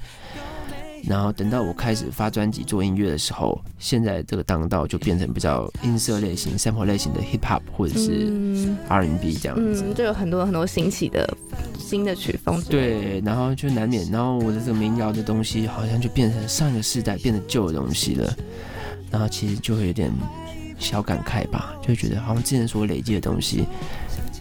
[1.07, 9.83] 然后等到我开始发专辑做音乐的时候，现在这个当道就变成比较音色类型、sample 类型的 hip hop 或者是嗯 R&B 这样子。
[9.85, 11.31] 嗯，就有很多很多新奇的
[11.77, 12.61] 新的曲风。
[12.63, 18.35] 对，然后就难免，然后我的这个民谣的东西好像就变成上一个世代变得旧的东西了，
[19.11, 20.11] 然后其实就会有点
[20.79, 23.65] 小感慨吧，就会觉得好像之前所累积的东西，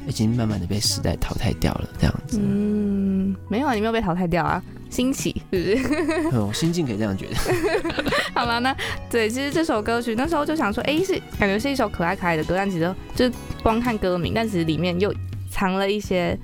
[0.07, 2.39] 已经慢慢的被时代淘汰掉了，这样子。
[2.41, 6.31] 嗯，没有啊，你没有被淘汰掉啊，新起是不是？
[6.33, 7.35] 嗯，我心境可以这样觉得。
[8.35, 8.77] 好了，那
[9.11, 15.15] 对，其实这首歌曲那时候就想说，哎，是感觉是一首可爱可爱的歌，但其实就是光看歌名，但其实里面又
[15.51, 16.39] 藏了一些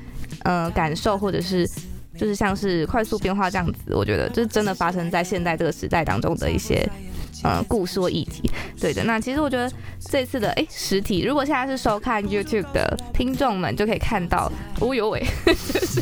[0.45, 1.67] 呃感受，或者是
[2.17, 6.89] 就是像是快速变化这样子，我觉得就是真的发生在现在这个时代当中的一些。
[7.43, 8.51] 呃，故事或议题，
[8.81, 9.03] 对的。
[9.05, 9.71] 那其实我觉得
[10.11, 14.51] 这次的哎实体，如果现在是收看 YouTube 的听众们，就可以看到，
[14.81, 16.01] 哦呦喂， 就是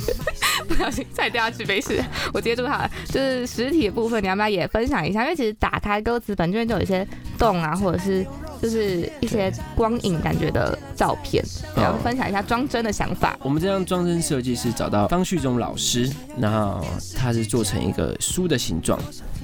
[0.66, 2.90] 不小心再掉下去，没事，我接住它了。
[3.06, 5.22] 就是实体的部分，你要不要也分享一下？
[5.22, 7.06] 因为其实打开歌词本卷就有一些
[7.38, 8.26] 洞啊，或者是
[8.60, 11.44] 就是一些光影感觉的照片，
[11.76, 13.38] 然后分享一下装帧的想法。
[13.42, 16.84] 我们这张装帧设计是找到方旭中老师，然后
[17.16, 18.98] 他是做成一个书的形状，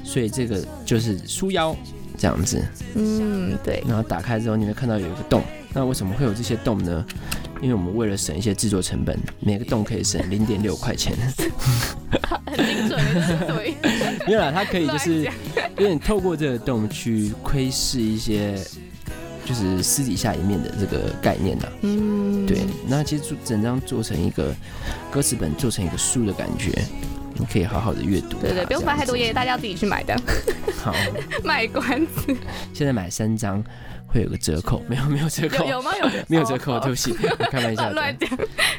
[0.05, 1.75] 所以这个就是书腰
[2.17, 2.63] 这样子。
[2.95, 5.43] 嗯，对，然后打开之后，你会看到有一个洞。
[5.73, 7.05] 那为什么会有这些洞呢？
[7.61, 11.17] 因为我们为了省一些制作成本，每个洞可以省零点六块钱。
[12.47, 13.75] 很精准的对，
[14.27, 15.35] 没有啦，它可以就是乱
[15.79, 18.55] 有点透过这个洞去窥视一些，
[19.45, 21.67] 就是私底下一面的这个概念呐。
[21.81, 24.55] 嗯，对，那其实做整张做成一个
[25.11, 26.71] 歌词本，做成一个书的感觉，
[27.35, 28.39] 你可以好好的阅读。
[28.41, 30.17] 对对，不用翻太多页，大家要自己去买的。
[30.83, 30.95] 好，
[31.45, 32.37] 卖关子。
[32.73, 33.63] 现在买三张
[34.15, 35.91] 会有个折扣，没有没有折扣有，有吗？
[35.99, 37.93] 有没有折扣，哦对不起，我开玩笑的。
[37.95, 38.31] 乱讲。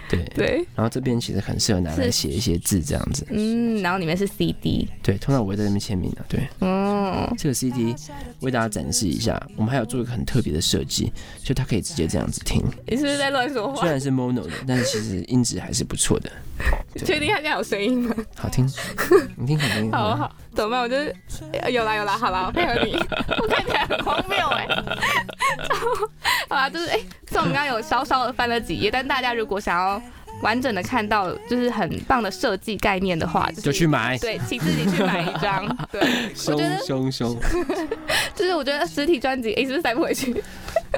[0.10, 0.24] 对。
[0.34, 3.26] 对，然后这边其实很适合拿来是写一些字，这样子。
[3.30, 6.24] 嗯，然后里面是 CD，对，通常我会在那边签名的。
[6.28, 7.96] 对，哦，这个 CD
[8.42, 11.12] 为大家展示一下，我们还有做一个很特别的设计，
[11.44, 12.64] 就它可以直接这样子听。
[12.88, 13.82] 你是不是在乱说话？
[13.82, 16.30] 虽然是 mono 的，但是其实音质还是不错的，
[17.06, 18.16] 确定它现在有声音吗？
[18.36, 18.70] 好听。
[19.38, 19.92] 你听好听。
[19.92, 20.82] 好好，怎么办？
[20.82, 21.16] 我就是
[21.62, 22.94] 呃有啦有啦，好啦，我配合你。
[22.94, 24.68] 我看起来很荒谬哎、
[26.50, 30.02] 好啦，就是哎，虽然我们刚刚有稍稍的翻了几页，但大家如果想要
[30.42, 34.18] 完整的看到就是很棒的设计概念的话，就去买。
[34.18, 35.66] 对，请自己去买一张。
[35.92, 37.40] 对，我凶凶凶，
[38.36, 40.44] 就是我觉得实体专辑，哎、是不是塞不回去？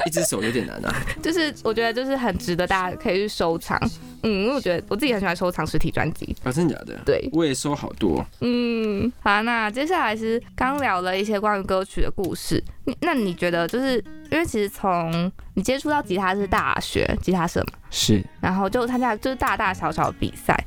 [0.05, 0.93] 一只手有点难啊。
[1.21, 3.79] 就是我觉得就是很值得大家可以去收藏。
[4.23, 6.35] 嗯，因为我觉得我自己很喜欢收藏实体专辑。
[6.43, 6.99] 啊，真的假的？
[7.05, 8.25] 对，我也收好多。
[8.41, 12.63] 嗯，好啊、那接下来是刚聊了一些关于歌曲的故事。
[12.85, 20.57] 你那你觉得就是因为其实从你接触到吉他是大学吉他社嘛，是，然后就参加就是大大小小的比赛，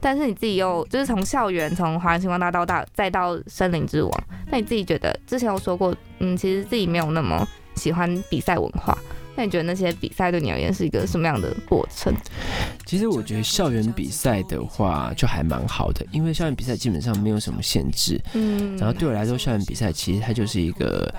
[0.00, 8.96] 但是你自己又就是从校园从华人星光大道大再到森林之王，那你自己觉得之前有说过，嗯，其实自己没有那么喜欢比赛文化。
[9.36, 12.14] 那你觉得那些比赛对你而言是一个什么样的过程？
[12.86, 18.20] 其实我觉得校园比赛的话就还蛮好的，因为校园比赛基本上没有什么限制。
[18.34, 21.12] 嗯，然后对我来说，校园比赛其实它就是一个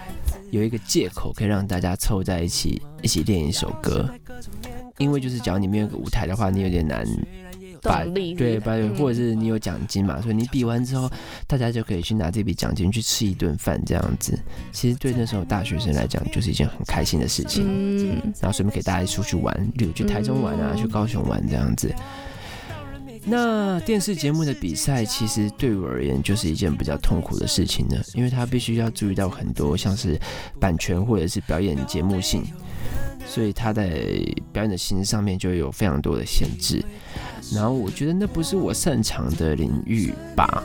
[0.49, 4.09] 有一个借口，可以让大家凑在一起一起练一首歌。
[4.97, 7.05] 因为就是，只要你没有个舞台的话，你有点难
[7.89, 8.03] 把
[8.35, 11.09] 对，把嗯或者是你有奖金嘛，所以你比完之后，
[11.47, 14.37] 大家就可以去拿这笔奖金去吃一顿饭这样子。
[14.71, 17.63] 其实对那时候大学生来讲，就是一件很开心的事情。
[17.67, 21.93] 嗯然后顺便给大家出去玩，例如去台中玩啊，嗯去高雄玩这样子。
[23.27, 30.19] 那电视节目的比赛，其实对我而言就是一件比较痛苦的事情呢，因为它必须要注意到很多像是
[30.59, 32.43] 版权或者是表演节目性，
[33.25, 33.89] 所以它在
[34.53, 36.85] 表演的形式上面就有非常多的限制。
[37.53, 40.63] 然后我觉得那不是我擅长的领域吧，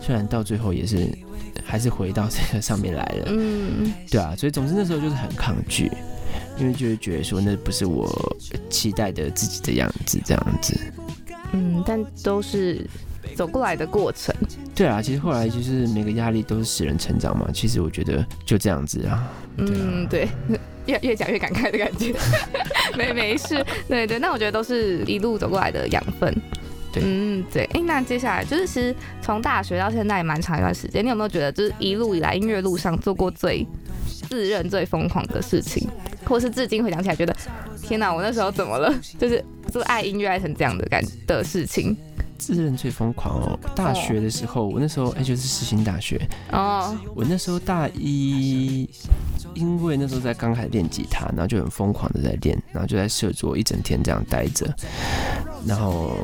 [0.00, 1.08] 虽然到最后也是
[1.64, 3.24] 还是回到这个上面来了。
[3.28, 5.90] 嗯对啊，所以总之那时候就是很抗拒，
[6.58, 8.10] 因为就是觉得说那不是我
[8.68, 10.78] 期待的自己的样子，这样子。
[11.52, 12.86] 嗯，但都是
[13.34, 14.34] 走过来的过程。
[14.74, 17.48] 对啊，其实后来就是每个压力都是使人成长嘛。
[17.52, 19.30] 其实我觉得就这样子啊。
[19.56, 20.28] 嗯，对，
[20.86, 22.14] 越越讲越感慨的感觉。
[22.96, 26.34] 没没事，对对，那我觉得都是一路走过来的养分。
[26.92, 27.64] 对嗯，对。
[27.74, 33.66] 哎、那接下来就是其实从大学到现在也蛮长一段时间，你有没有觉得就是一路以来音乐路上做过最
[34.28, 35.88] 自认最疯狂的事情，
[36.24, 37.36] 或是至今回想起来觉得
[37.82, 38.92] 天哪，我那时候怎么了？
[39.18, 41.96] 就是就是爱音乐爱成这样的感的事情。
[42.40, 43.58] 自认最疯狂哦。
[43.76, 46.18] 大学的时候，我那时候哎、就是世新大学，
[46.50, 48.88] 哦，我那时候大一，
[49.54, 54.74] 因为那时候在刚开始练吉他，然后就很疯狂的在练，然后就在社桌一整天这样待着，
[55.66, 56.16] 然后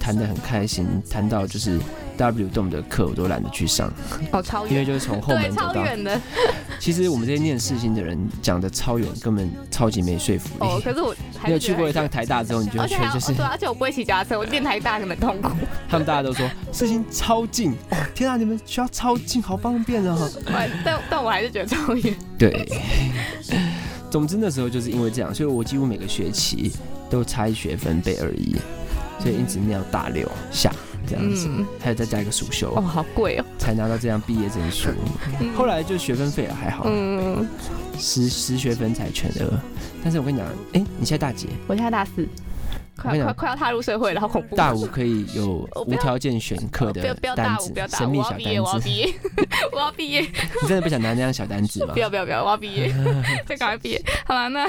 [0.00, 1.78] 弹得很开心，弹到就是
[2.16, 3.92] W 动的课我都懒得去上，
[4.32, 5.74] 哦，超远，因为就是从后对，门走到。
[5.74, 6.20] 超远的。
[6.80, 10.66] 其实我们这些念四新的人讲的超远，根本超级没说服力。
[10.66, 15.50] 哦，可是我还 你有去过一趟台大之后，你就会而且觉得就是而且我不会骑脚踏车，我练台大可能很痛苦。
[15.88, 20.16] 他们大家都说四新超近，哦天啊，你们学校超近，好方便啊！
[20.46, 22.16] 对但但我还是觉得超远。
[22.38, 22.66] 对，
[24.10, 26.72] 总之那时候就是因为这样，所以我几乎每个学期
[27.10, 28.56] 都差一学分背二一，
[29.20, 30.72] 所以一直念到大六下
[31.06, 33.44] 这样子，嗯，还有再加一个暑修，哦，好贵哦。
[33.58, 34.88] 才拿到这样毕业证书。
[35.40, 37.46] 嗯后来就学分费了还好，嗯，
[37.98, 39.58] 十十学分才全额。
[40.02, 41.48] 但是我跟你讲，哎、你现在大几？
[41.66, 42.26] 我现在大四，
[42.96, 44.56] 快快快要踏入社会了，好恐怖。
[44.56, 48.88] 大五可以有无条件选课的单子不要，大五，神秘小我要毕业，我要单子。
[48.88, 49.14] 毕业，
[49.72, 50.20] 我要毕业，
[50.62, 52.00] 你真的不想拿那样小单子吗不？
[52.00, 52.94] 要不要不要，我要毕业，
[53.46, 54.02] 再赶快毕业。
[54.24, 54.66] 好了，那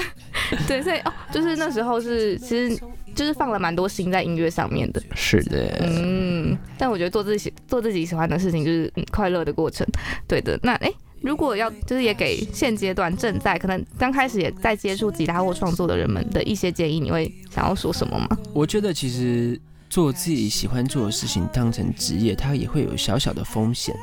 [0.66, 2.78] 对，所以哦，就是那时候是其实
[3.14, 5.02] 就是放了蛮多心在音乐上面的。
[5.14, 9.86] 是的，嗯，但我觉得做自己做自己喜欢的事情就是、嗯、快乐的过程。
[10.26, 10.92] 对的，那哎。
[11.22, 18.26] 如果要就是也给现阶段正在可能刚开始也在接触吉他或创作的人们的一些建议，你会想要说什么吗？
[18.52, 19.56] 我觉得其实
[19.92, 23.94] 做自己喜欢做的事情当成职业，它也会有小小的风险，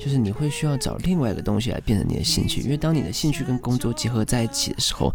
[0.00, 5.12] 就是你会需要找另外一个东西来变成你的兴趣，因为当你的兴趣跟工作结合在一起的时候，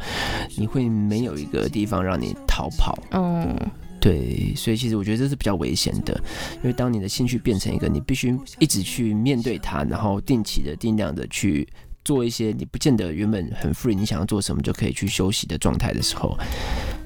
[0.55, 2.95] 你会没有一个地方让你逃跑。
[3.13, 3.57] 嗯
[3.99, 6.13] 对，所以其实我觉得这是比较危险的，
[6.57, 11.67] 因为当你的兴趣变成一个你必须一直去面对它，然后定期的、定量的去
[12.05, 16.37] 做一些你不见得原本很 free，你想要做什么就可以去休息的状态的时候，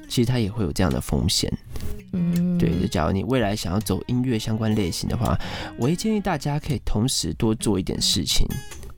[0.08, 1.52] 其实它也会有这样的风险。
[2.12, 5.38] 嗯，对，就假如你未来想要走音乐相关类型的话，
[5.76, 8.46] 我会建议大家可以同时多做一点事情，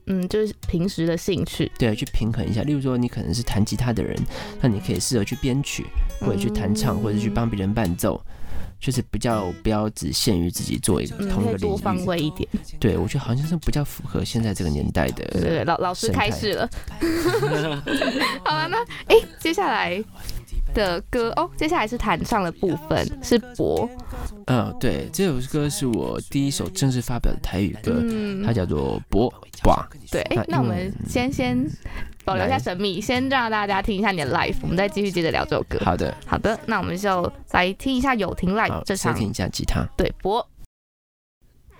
[0.05, 2.61] 嗯，就是平时的兴趣，对，去平衡一下。
[2.61, 4.17] 例如说，你可能是弹吉他的人，
[4.61, 5.85] 那你可以试着去编曲，
[6.21, 8.21] 或者去弹唱，或者去帮别人伴奏。
[8.79, 12.47] 就是比较不要只限于自己做一个嗯，同一个方域，位一点。
[12.79, 15.25] 对我觉得好像是比较符合现在这个年代的。
[15.41, 16.69] 对，老老师开始了。
[18.45, 20.01] 好了，那哎、接下来
[20.73, 23.89] 的歌哦，接下来是弹唱的部分，是博，
[24.47, 29.27] 嗯，对，这首歌是我第一首正式发表的台语歌，嗯它叫做《博
[29.65, 29.87] 哇》。
[30.11, 31.57] 对，哎、那那我们先先
[32.23, 35.79] 保留一下神秘，先让大家听一下你的 live，我们再继续接着聊这首歌。
[35.83, 39.85] 好的，好的，那我们就来听一下友婷 live，这场先听一下吉他。
[39.97, 40.47] 对博。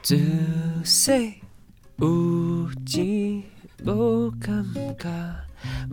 [0.02, 0.18] 自
[0.86, 1.34] 细
[1.98, 3.44] 有钱
[3.86, 4.66] 无感
[4.98, 5.10] 觉，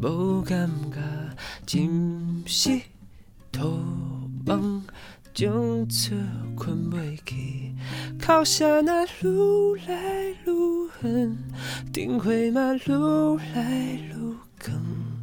[0.02, 1.00] 无感觉，
[1.66, 2.80] 真是
[3.50, 3.80] 土
[4.44, 4.82] 梦
[5.34, 6.16] 将错
[6.54, 7.74] 困袂去，
[8.24, 11.38] 哭声若愈来愈远，
[11.92, 15.15] 灯火嘛愈来愈光。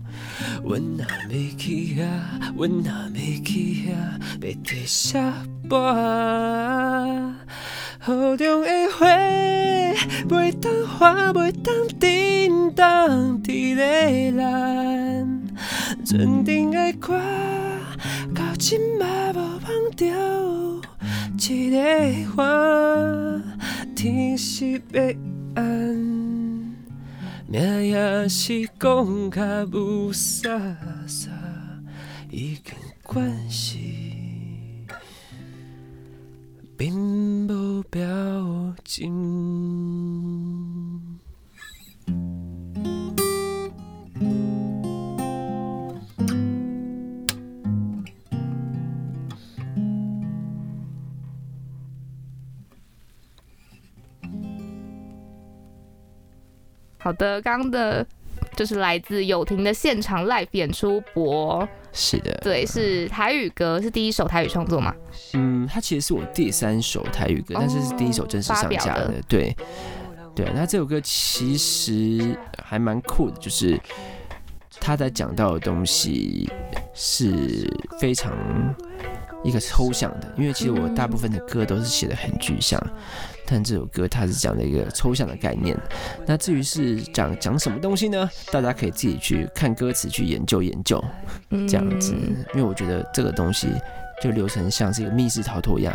[0.63, 5.33] 阮若要去啊，阮若要去啊，要摕啥
[5.69, 5.75] 跋？
[8.05, 8.67] 雨中的
[8.97, 9.07] 花，
[10.27, 14.43] 袂当花，袂当震动伫咧咱。
[16.05, 17.17] 船顶的歌，
[18.35, 20.05] 到今嘛无忘着
[21.37, 21.77] 一个
[22.35, 22.43] 花，
[23.95, 25.01] 天是要
[25.55, 26.42] 暗，
[27.53, 30.49] 命也是讲甲有啥
[31.05, 31.29] 啥，
[32.31, 32.73] 已经
[33.03, 34.87] 关系。
[36.75, 38.01] 并无表
[38.83, 39.13] 情。
[57.03, 58.07] 好的，刚刚的
[58.55, 64.95] 就是来自友婷的现场 live 演出博，是的，对，是台语歌，是第一首台语创作嘛？
[65.33, 69.13] 嗯，它其实是我第三首台语歌，但是是第一首正式上架的。
[69.27, 69.53] 对，
[70.33, 73.77] 对，那这首歌其实还蛮酷的，就是
[74.79, 76.49] 他在讲到的东西
[76.93, 78.33] 是非常
[79.43, 82.81] 一个抽象的，因为其实我大部分的歌都是写的很具象，
[83.45, 85.77] 但这首歌它是讲的一个抽象的概念。
[86.25, 88.29] 那至于是讲讲什么东西呢？
[88.51, 91.03] 大家可以自己去看歌词去研究研究。
[91.49, 92.13] 嗯这样子，
[92.53, 93.69] 因为我觉得这个东西
[94.21, 95.93] 就流程像是一个密室逃脱一样，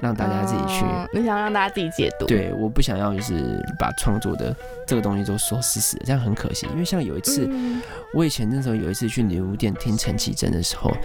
[0.00, 0.84] 让大家自己去。
[0.84, 4.54] 哦你想让大家自己解读？，对，我不想要就是把创作的
[4.86, 6.66] 这个东西都说死死的，这样很可惜。
[6.72, 7.82] 因为像有一次，嗯
[8.14, 10.96] 我以前那时候有一次去女巫店听陈绮贞的时候，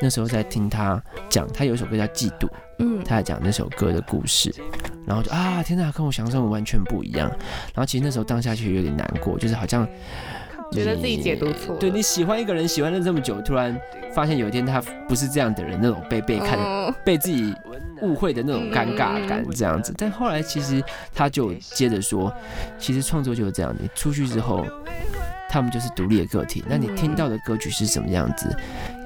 [0.00, 2.46] 那时候在听她讲，她有一首歌叫《嫉妒》，
[2.78, 4.54] 嗯他在讲那首歌的故事，
[5.06, 7.28] 然后就啊，天哪，跟我想象中完全不一样。
[7.28, 9.86] 然后其实那时候当下其实有点难过，就是好像
[10.72, 13.78] 觉得自己解读错了对你喜欢一个人喜欢了这么久，突然
[14.12, 17.54] 发现有一天他不是这样的人，那种被被看、嗯被自己
[18.02, 19.94] 误会的那种尴尬感，这样子。
[19.96, 20.82] 但后来其实
[21.14, 22.32] 他就接着说，
[22.78, 24.66] 其实创作就是这样，你出去之后。
[25.54, 28.52] 他们就是独立的个体，那你听到的歌曲是什么样子？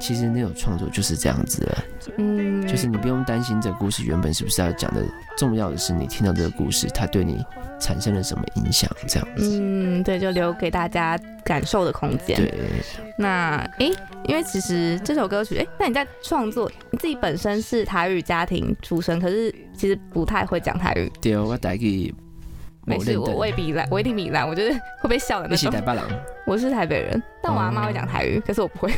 [0.01, 1.85] 其实那种创作就是这样子了，
[2.17, 5.05] 嗯就是你不用担心这个故事原本是不是要讲的，
[5.37, 7.45] 重要的是你听到这个故事，它对你
[7.79, 9.61] 产生了什么影响，这样子。
[9.61, 12.35] 嗯，对，就留给大家感受的空间。
[12.39, 12.55] 对，
[13.19, 13.93] 那诶，
[14.25, 21.13] 因为其实这首歌曲，诶，那你在创作，你自己本身是台语家庭出身，可是其实不太会讲台语。
[21.21, 22.11] 对，我带给
[22.89, 25.71] 没事，我我也比烂，我一定比烂，我就是会被笑的那种。
[26.47, 28.93] 我是台北人，但我阿妈会讲台语，可是我不会，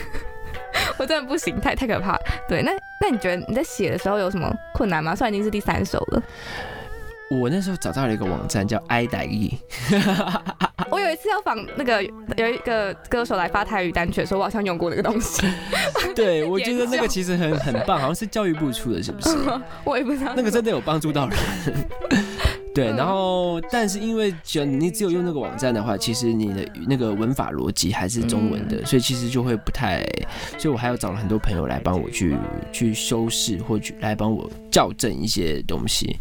[0.99, 2.17] 我真的不行，太太可怕。
[2.49, 2.71] 对，那
[3.01, 5.17] 那你觉得你在写的时候有什么困难吗？
[5.17, 6.23] 虽然已经是第三首了，
[7.31, 9.59] 我那时候找到了一个网站叫 i 代译，
[10.91, 15.47] 我有一次要仿那个有一个歌手来发台语单曲的时候，我好像用过那个东西，
[16.15, 19.37] 对我觉得那个其实很很棒，好像是教育部出的，是不是？
[19.85, 21.39] 我也不知道那个真的有帮助到人。
[22.73, 30.05] 对，嗯然后但是因为就你只有用那个网站的话，其实你的那个文法逻辑还是中文的，嗯所以其实就会不太，
[30.59, 32.37] 所以我还要找了很多朋友来帮我去
[32.73, 36.19] 去修饰或去来帮我校正一些东西。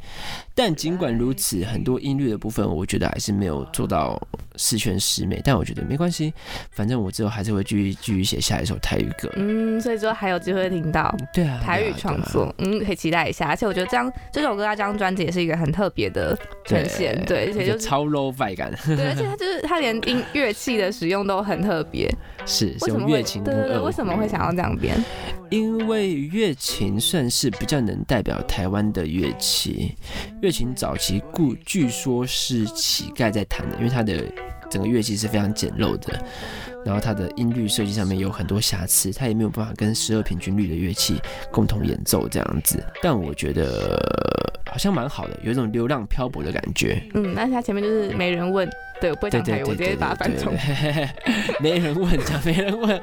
[0.59, 4.21] 但尽管如此，很多音律的部分，我觉得还是没有做到
[4.57, 5.41] 十全十美。
[5.41, 6.33] 但我觉得没关系，
[6.69, 9.31] 反正我之后还是会继续继续写下一首台语歌。
[9.37, 13.47] 嗯，所以之后还有机会听到对啊，台语创作，嗯，可以期待一下。
[13.47, 22.13] 而且我觉得这样这首歌啊，这张专辑也是一个很特别的呈现，对，而且就是超 low 快感，对，而且它就是它连音乐器的使用都很特别。
[22.45, 25.01] 是是为什么乐琴对为什么会想要这样编？
[25.49, 29.95] 因为乐琴算是比较能代表台湾的乐器，
[30.41, 34.23] 乐琴早期故据说是乞丐在弹的，因为它的
[34.69, 36.23] 整个乐器是非常简陋的，
[36.85, 41.19] 然后它的音律设计上面有很多瑕疵，它也没有办法跟十二平均律的乐器
[41.51, 42.83] 共同演奏这样子。
[43.01, 43.97] 但我觉得
[44.69, 47.01] 好像蛮好的，有一种流浪漂泊的感觉。
[47.13, 48.69] 嗯，但是它前面就是没人问，
[49.01, 50.53] 对，我不会讲台语，我直接把它翻中，
[51.59, 53.01] 没人问，讲没人问，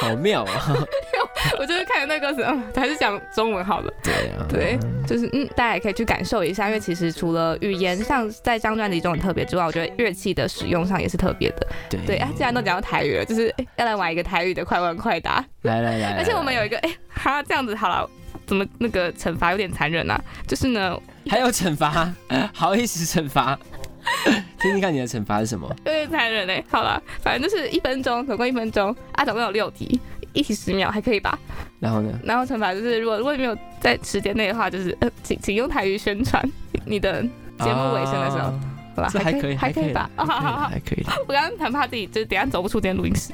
[0.00, 0.74] 好妙啊！
[1.58, 3.92] 我就是看那个嗯，还是讲中文好了。
[4.02, 11.66] 对啊，对，就是嗯，大家也可以去感受一下，因为其实除了语言上在这张专辑中很特别之外，我觉得乐器的使用上也是特别的。
[11.88, 15.44] 对对啊，既然都讲到台语了，就是、诶要来玩一个台语的快问快答。
[15.62, 18.08] 来来来，而且我们有一个，哎、哈，这样子好了，
[18.46, 20.20] 怎么那个惩罚有点残忍啊？
[20.46, 22.12] 就是呢，还有惩罚，
[22.52, 23.58] 好意思惩罚？
[24.60, 25.68] 听听看你的惩罚是什么？
[25.84, 30.00] 有点残忍哎、好了，反正就是一分钟，总共一分钟啊，总共有六题，
[30.32, 31.38] 一题十秒，还可以吧？
[31.80, 32.18] 然后呢？
[32.24, 36.42] 然后惩罚就是，如果如果你没有在时间内的话，就是呃，请请用台语宣传
[36.86, 38.60] 你的节目尾声的时候，啊
[38.96, 39.08] 好吧？
[39.12, 40.10] 这还可以，还可以吧？
[40.16, 41.04] 啊，好好好，还可以。
[41.26, 43.32] 我刚刚很怕自己就是等下走不出这间录音室，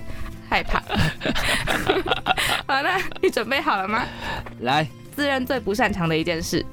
[0.49, 0.81] 害怕。
[2.67, 4.05] 好，那你准备好了吗？
[4.61, 6.65] 来，自认最不擅长的一件事，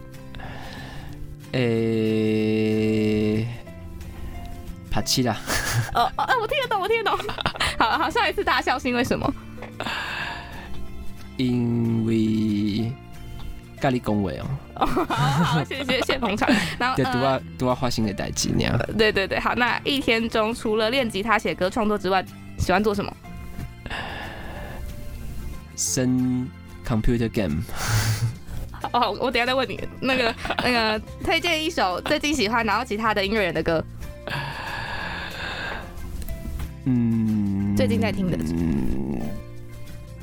[1.53, 3.47] 诶，
[4.91, 5.35] 爬七啦，
[5.95, 7.19] 哦哦，哦我听得懂，我听得懂。
[7.79, 9.33] 好好，上一次大笑是因为什么？
[11.37, 12.91] 因为
[13.81, 16.49] 咖喱恭维哦，谢谢谢谢捧场。
[16.79, 18.77] 然后对，都呃要都要花心的代志那样。
[18.97, 22.23] 对对对，好，那一天中除了练吉他、写歌、创作之外，
[22.57, 23.13] 喜欢做什么？
[25.75, 26.47] 生
[26.87, 27.61] computer game，
[28.93, 29.79] 哦，我等下再问你。
[29.99, 33.83] 那个 那个，推荐一首最近喜欢，然后其他的音乐人的歌。
[36.85, 39.02] 嗯，最近在听的嗯，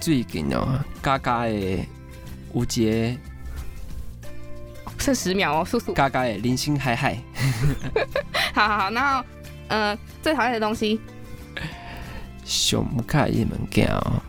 [0.01, 1.87] 最近哦，嘎嘎的
[2.55, 3.19] 吴杰，
[4.99, 5.93] 剩十秒哦，速速。
[5.93, 7.19] 嘎嘎的零星嗨嗨，
[8.55, 9.23] 好好好，然后
[9.69, 10.99] 呃，最讨厌的东西，
[12.47, 14.23] 熊卡一门件哦，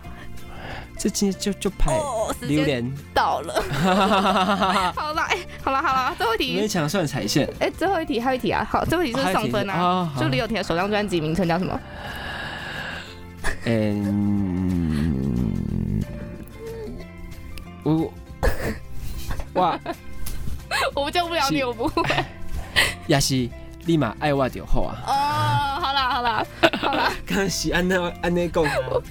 [0.97, 1.97] 这今就就拍
[2.41, 3.53] 榴莲，到了。
[4.93, 7.49] 好了，哎、好了好了，最后一题，勉强算踩线。
[7.61, 9.73] 哎、最后一题还有一题啊，好，最后一题是送分啊。
[9.73, 11.79] 啊就李友廷的首张专辑名称叫什么？
[13.65, 15.10] 嗯，
[17.83, 18.13] 我
[19.53, 19.79] 哇，
[20.95, 22.03] 我救不了你，我不会。
[23.07, 23.49] 也是
[23.85, 24.95] 立马爱我就好啊。
[25.07, 25.11] 哦，
[25.81, 26.45] 好啦好啦
[26.79, 28.63] 好啦， 刚是安那安那讲，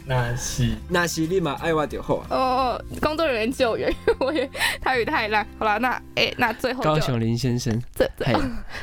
[0.06, 2.26] 那是那是立马爱我就好啊。
[2.30, 4.48] 哦，工作人员救援，我也
[4.80, 5.46] 台语太烂。
[5.58, 8.34] 好了，那哎、那最后就高雄林先生，最嘿，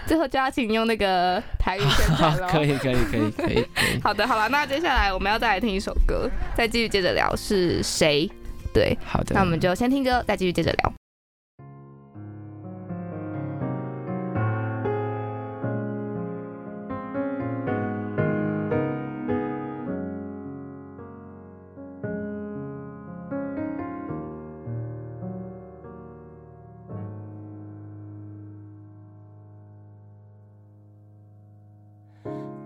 [0.05, 2.47] 最后就要请用那个台语宣传喽。
[2.49, 3.99] 可以可以可以可以可以。
[4.03, 8.29] 好的，好了，那接下来我们要再来听一首歌，再继续接着聊是谁？
[8.77, 10.93] 对，好的，那我们就先听歌，再继续接着聊。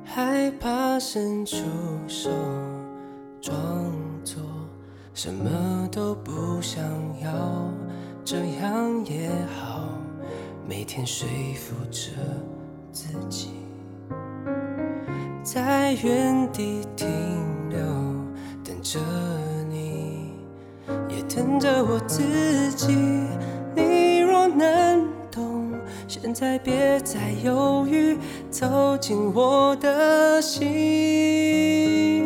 [0.03, 1.55] 害怕伸出
[2.05, 2.29] 手，
[5.23, 6.83] 什么都不想
[7.23, 7.29] 要，
[8.25, 9.87] 这样也好，
[10.67, 12.09] 每天说服着
[12.91, 13.51] 自己，
[15.43, 17.07] 在原地停
[17.69, 17.77] 留，
[18.63, 18.99] 等着
[19.69, 20.33] 你，
[21.07, 22.87] 也等着我自己。
[23.75, 25.71] 你若能懂，
[26.07, 28.17] 现在别再犹豫，
[28.49, 32.20] 走进我的心。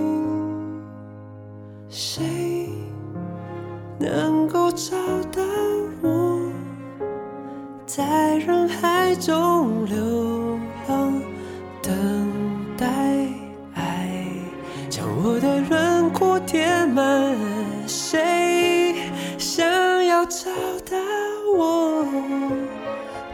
[9.26, 11.20] 中流浪，
[11.82, 11.92] 等
[12.78, 12.86] 待
[13.74, 14.08] 爱
[14.88, 17.36] 将我的轮廓填满？
[17.88, 18.94] 谁
[19.40, 19.66] 想
[20.06, 20.52] 要找
[20.88, 20.96] 到
[21.58, 22.06] 我？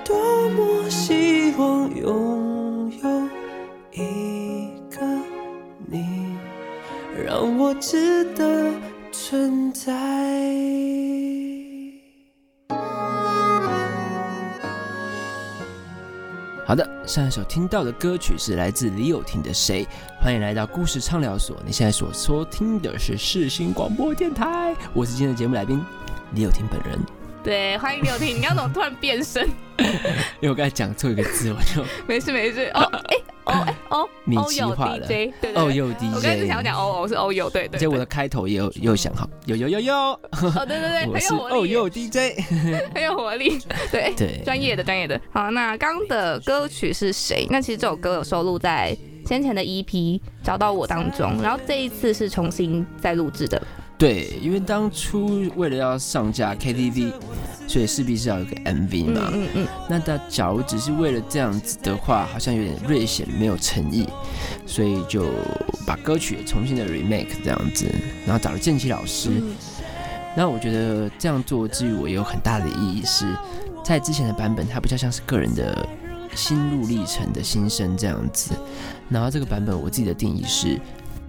[0.05, 3.09] 多么希望拥有
[3.91, 5.05] 一个
[5.87, 6.37] 你，
[7.21, 8.71] 让我值得
[9.11, 9.91] 存在。
[17.05, 19.83] 上一首听到的歌曲是来自李友廷的《谁》，
[20.23, 21.57] 欢迎来到故事畅聊所。
[21.65, 25.83] 你现在所收听的是世新广播电台，我是今天的节目来宾
[26.35, 27.20] 李友廷本人。
[27.43, 29.47] 对，欢迎刘婷，你刚怎么突然变身？
[30.39, 32.69] 因为我刚才讲错一个字，我就 没事没事。
[32.75, 35.55] 哦，哎，哦哎哦，米欧友奇化了 DJ，对对对。
[35.55, 37.77] 哦又我刚才是想要 DJ，讲欧欧是欧友，对对对。
[37.77, 40.19] 而且我的开头也有也有想好，有有有有，哦，
[40.67, 42.39] 对对对， 我有活力，哦又 DJ，
[42.93, 43.57] 很有活力，
[43.91, 44.13] 对。
[44.15, 45.19] 对，专业的，专业的。
[45.31, 47.47] 好，那刚刚的歌曲是谁？
[47.49, 49.85] 那其实这首歌有收录在先前的 EP
[50.43, 53.59] 《找到我》当中，然后这一次是重新再录制的。
[54.01, 57.13] 对，因为当初为了要上架 KTV，
[57.67, 59.29] 所以势必是要有个 MV 嘛。
[59.31, 64.07] 嗯嗯那他假如只是为了这样子的话，好像有点略显没有诚意，
[64.65, 65.29] 所以就
[65.85, 67.85] 把歌曲重新的 remake 这样子，
[68.25, 69.29] 然后找了建奇老师。
[69.29, 69.55] 嗯
[70.35, 73.35] 那我觉得这样做至于我也有很大的意义是，
[73.83, 75.87] 在之前的版本它比较像是个人的
[76.33, 78.55] 心路历程的心声这样子，
[79.09, 80.79] 然后这个版本我自己的定义是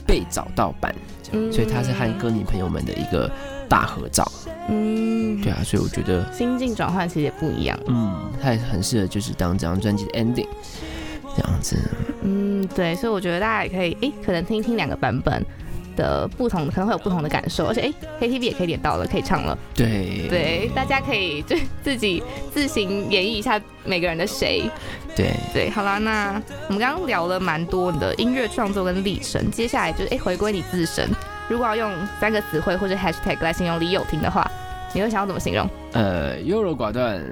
[0.06, 0.94] 被找到版，
[1.32, 3.30] 嗯所以他是和歌迷朋友们的一个
[3.68, 4.30] 大合照。
[4.68, 7.78] 嗯，对啊，所以我觉得心境转换其实也不一样。
[7.88, 10.46] 嗯，他也很适合就是当这张专辑的 ending
[11.36, 11.76] 这样子。
[12.22, 15.44] 嗯，对，所以我觉得大家也可以，诶，可能听听两个版本
[15.96, 19.58] 的不同，可能会有不同的感受，而且诶 KTV 也可以点到了，可以唱了。
[19.74, 22.22] 对对，大家可以就自己
[22.54, 24.70] 自行演绎一下每个人的谁。
[25.14, 31.08] 对对，好啦，那我们刚刚聊了蛮多你的音乐创作跟历程，接下来就是哎回归你自身。
[31.48, 34.50] 如果要用三个词汇或者 hashtag 来形容李友廷的话，
[34.94, 35.68] 你会想要怎么形容？
[35.92, 37.22] 呃，优柔寡断，呃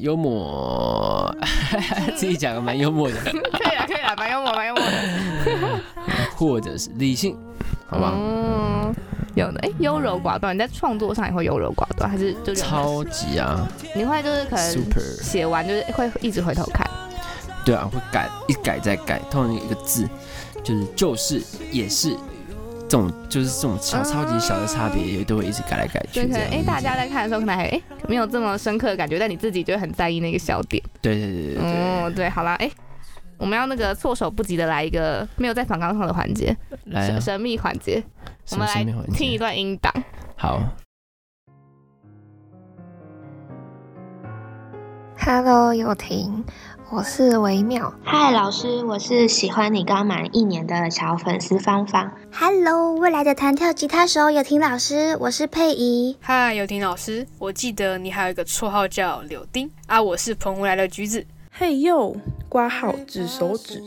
[0.00, 1.34] 幽默，
[2.14, 4.92] 自己讲的蛮幽默的， 可以啦，可以啦，蛮幽默，蛮幽默的，
[6.36, 7.36] 或者是理性，
[7.86, 8.12] 好吧？
[8.14, 8.94] 嗯，
[9.34, 14.86] 有的，哎，优柔寡断，你在创作上也会优柔寡断，还是就是超级啊你会就是可能
[15.22, 16.88] 写完就是会一直回头看，
[17.64, 20.08] 对啊，会改一改再改，通常一个字
[20.62, 22.16] 就是就是也是。
[22.90, 26.22] 这种就是这种小超级小的差别，也都会一直改来改去。
[26.22, 30.82] 对可能哎大家在看的时候可能还哎没有这么深刻的感觉，但你自己就会很在意那个小点。
[31.02, 32.70] 对对对对对，哦，对，好啦，哎，
[33.38, 36.54] 我们要那个措手不及的来一个没有在反纲上的环节，
[36.86, 38.02] 来啊神，神秘环节，
[38.50, 38.84] 我们来
[39.14, 39.92] 听一段音档。
[40.36, 40.60] 好
[45.20, 46.44] ，Hello，友婷，
[46.90, 47.94] 我是微妙。
[48.02, 52.12] 嗨，老师，我是喜欢你刚满一年的小粉丝芳芳。
[52.32, 56.16] Hello，未来的弹跳吉他手友婷老师，我是佩仪。
[56.20, 61.24] 嗨，友婷老师，我记得你还有一个绰号叫柳丁啊，我是澎湖来的橘子。
[61.60, 62.14] 嘿呦，
[62.48, 63.82] 挂号指手指，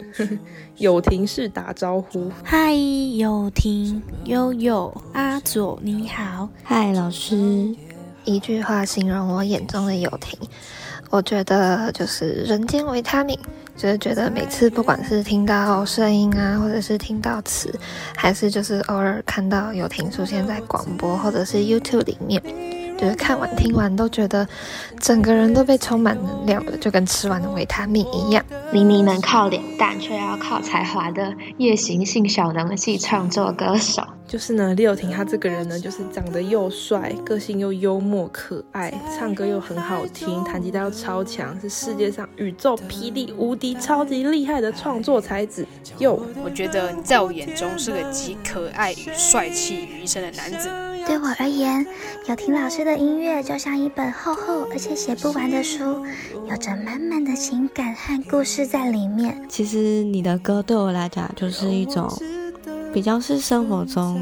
[0.75, 2.29] 友婷是打招呼。
[2.43, 2.73] 嗨，
[3.15, 6.49] 友婷、悠悠、阿左，你好。
[6.65, 7.73] 嗨，老师，
[8.25, 10.37] 一句话形容我眼中的友婷，
[11.09, 13.39] 我觉得就是人间维他命，
[13.77, 17.73] 就是觉得每次不管是听到声音啊，或者是听到词，
[18.17, 22.43] 还是就是偶尔看到有听出现在广播或者是 YouTube 里面。
[23.01, 24.47] 就是看完听完都觉得
[24.99, 28.45] 整个人都被充满能量了，就跟吃完的维他命一样。
[28.71, 34.03] 明明能靠脸蛋，却要靠才华的夜行性小能系创作歌手。
[34.27, 45.65] 就是呢，李友廷他这个人呢，就是长得又帅，个性又幽默可爱，唱歌又很好听，弹吉他又超强，是世界上宇宙霹雳无敌超级厉害的创作才子。
[45.97, 50.69] 哟，我觉得你在我眼中是个集可爱与帅气于一身的男子。
[51.05, 51.85] 对我而言，
[52.27, 56.05] 有听老师的音乐就像一本厚厚而且写不完的书，
[56.49, 59.39] 有着满满的情感和故事在里面。
[59.49, 62.09] 其实你的歌对我来讲就是一种
[62.93, 64.21] 比较是生活中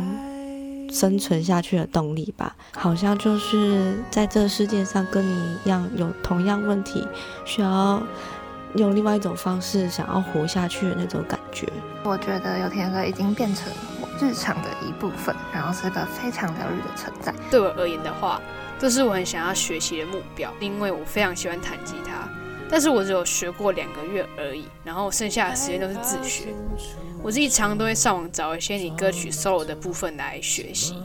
[0.91, 7.07] 生存下去的动力吧，好像就是在这世界上跟你一样有同样问题，
[7.45, 8.01] 需要
[8.75, 11.67] 用另外一种方式想要活下去的那种感觉。
[12.03, 13.71] 我觉得有田哥已经变成。
[14.21, 17.33] 日常的一部分，然后是个非常疗愈的存在。
[17.49, 18.41] 对我而言的话，
[18.77, 22.29] 这是我很想要学习的目标，因为我非常喜欢弹吉他，
[22.69, 26.53] 但是我只有学过两个月而已，然后剩下的时间都是自学。
[27.21, 30.95] 我自己常常都会上网找一些你歌曲 solo 的部分来学习，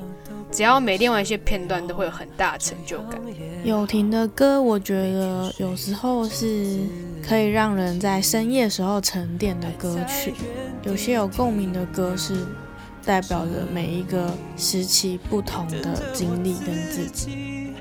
[0.51, 3.21] 只要每练完一些片段，都会有很大的成就感。
[3.65, 6.79] 有婷的歌，我觉得有时候是
[7.27, 10.35] 可以让人在深夜时候沉淀的歌曲，
[10.85, 12.37] 有些有共鸣的歌是。
[13.05, 17.73] 代表着每一个时期不同的经历跟自己。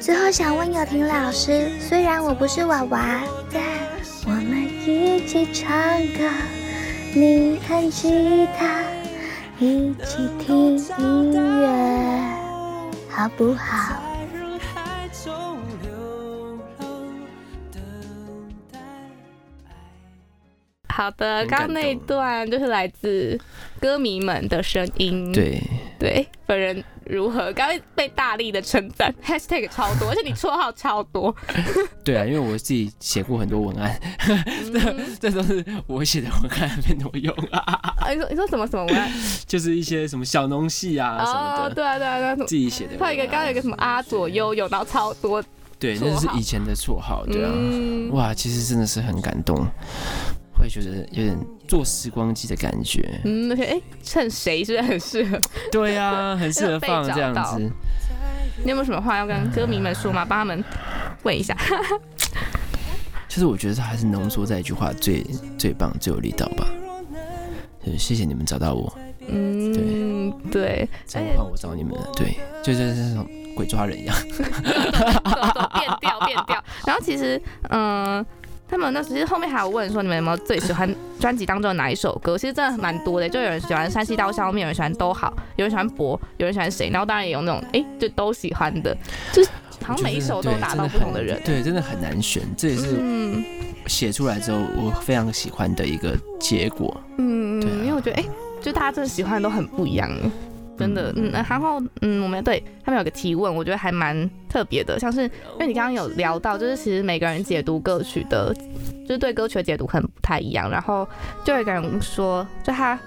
[0.00, 3.20] 最后想问友婷老师，虽然我不是娃娃，
[3.50, 3.62] 但
[4.26, 5.72] 我们一起唱
[6.08, 6.28] 歌，
[7.14, 8.82] 你弹吉他，
[9.58, 12.20] 一起听音乐，
[13.08, 14.03] 好不好？
[20.94, 23.36] 好的，刚刚那一段就是来自
[23.80, 25.32] 歌迷们的声音。
[25.32, 25.60] 对
[25.98, 27.52] 对，本人如何？
[27.52, 31.34] 刚刚被大力的称赞， #hashtag 超多，而且你绰号超多。
[32.04, 33.98] 对啊，因为我自己写过很多文案，
[35.18, 37.94] 这这都是我写的文案，没怎么用啊。
[38.10, 39.10] 你说你说什么什么文案？
[39.48, 41.74] 就是一些什么小农戏啊什么的。
[41.74, 42.96] 对啊对啊对啊，自己写的。
[43.04, 45.42] 还有一个刚刚有一个什么阿左悠悠，然后超多。
[45.76, 47.26] 对，那是以前的绰号。
[47.26, 47.50] 对啊，
[48.12, 49.66] 哇，其实真的是很感动。
[50.56, 51.36] 会觉得有点
[51.66, 55.40] 坐时光机的感觉，嗯，而且哎，趁谁是不是很适合？
[55.70, 57.70] 对呀， 很适合放这样子。
[58.62, 60.24] 你有没有什么话要跟歌迷们说吗？
[60.24, 60.64] 帮他们
[61.24, 61.56] 问一下。
[63.28, 65.26] 其实我觉得还是浓缩在一句话最
[65.58, 66.68] 最棒、最有力道吧。
[67.84, 68.96] 就是谢谢你们找到我。
[69.26, 70.88] 嗯，对对。
[71.04, 74.16] 这样的话我找你们了，对，就是那种鬼抓人一样。
[75.74, 76.64] 变调变调。
[76.86, 77.40] 然后其实，
[77.70, 78.24] 嗯。
[78.74, 82.36] 他们那其实后面还有问说你们有没有最喜欢专辑当中的哪一首歌？
[82.36, 88.96] 其实真的蛮多的，就有人喜欢山西刀削面，有人喜欢都好，有人喜欢博，有人喜欢谁，然后当然也有那种哎就都喜欢的，
[89.32, 89.50] 就是
[89.84, 91.40] 好像每一首都打到不同的人。
[91.44, 93.00] 对，真的很难选，这也是
[93.86, 97.00] 写出来之后我非常喜欢的一个结果。
[97.18, 98.24] 嗯，对，因为我觉得哎，
[98.60, 100.10] 就大家真的喜欢的都很不一样。
[100.76, 108.52] 真的，嗯，然后，嗯，我们对他们有个提问，我觉得还蛮特别的，像是因为你刚刚有聊到，就是其实每个人解读歌曲的，
[109.06, 110.68] 就是对歌曲的解读可能不太一样。
[110.68, 111.08] 然后
[111.44, 112.98] 就有一个人说，就他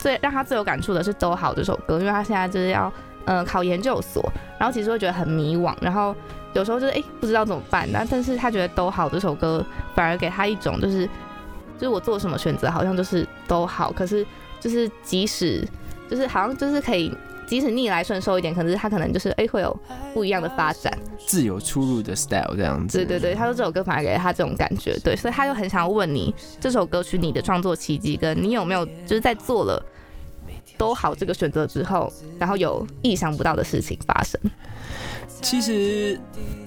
[0.00, 2.92] 最让他最有感触的是《都好》这首歌，因为他现在就是要
[3.26, 4.28] 嗯考研究所，
[4.58, 6.12] 然后其实会觉得很迷惘，然后
[6.54, 11.06] 有时候就是哎不知道怎么办，但但是他觉得《都好》这首歌反而给他一种就是
[11.78, 14.26] 就是我做什么选择好像就是都好，可是
[14.58, 15.64] 就是即使。
[16.10, 17.12] 就是好像就是可以，
[17.46, 19.76] 即使逆来顺受一点，可是他可能就是哎会有
[20.14, 20.92] 不一样的发展，
[21.26, 22.98] 自由出入的 style 这样子。
[22.98, 29.84] 对对对，他说这首歌反而给他这种感觉，对，所以他就很想要问你这首歌曲你的创作奇迹，跟你有没有就是在做了
[30.78, 34.40] 都好这个选择之后，然后有意想不到的事情发生。
[35.42, 36.18] 其实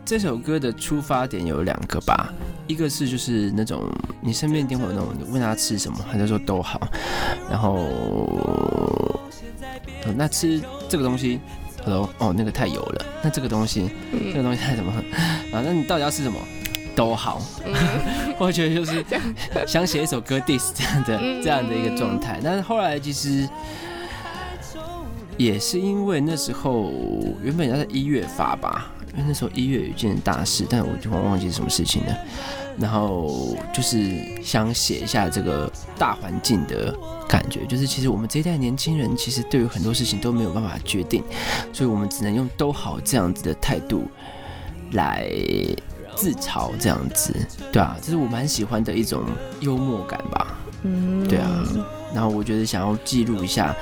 [0.06, 2.32] 这首歌的出发点有两个吧，
[2.68, 3.84] 一个是就是那种
[4.22, 6.80] 你身边一定会有那种你问他吃什么，他就说都好，
[7.50, 9.09] 然后。
[10.16, 11.40] 那吃这个东西，
[11.78, 13.06] 他说哦那个太油了。
[13.22, 14.92] 那这个东西，这个东西太什么？
[15.52, 16.40] 啊，那你到底要吃什么？
[16.96, 17.42] 都好。
[18.38, 19.06] 我觉得就是
[19.66, 22.40] 想写一首歌 diss 这样的这样的一个状态。
[22.44, 23.48] 但是后来其实
[25.38, 26.92] 也是因为那时候
[27.42, 32.18] 原本要在一月发吧，因为那时候一月有一件大事，但我就忘记是什么事情了。
[32.80, 36.96] 然后就是想写一下这个大环境的
[37.28, 41.24] 感觉，就是其实我们这一代年轻人其实对于很多事情都没有办法决定，
[41.74, 44.10] 所以我们只能用都好这样子的态度
[44.94, 45.30] 来
[46.16, 47.34] 自嘲这样子，
[47.72, 49.24] 对啊，这是我蛮喜欢的一种
[49.60, 50.58] 幽默感吧。
[50.84, 51.66] 嗯，对啊，
[52.14, 53.76] 然后我觉得想要记录一下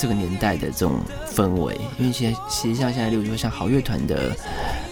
[0.00, 0.98] 这个年代的这种
[1.30, 4.34] 氛围，因为现在其实像现在，例如说像好乐团的，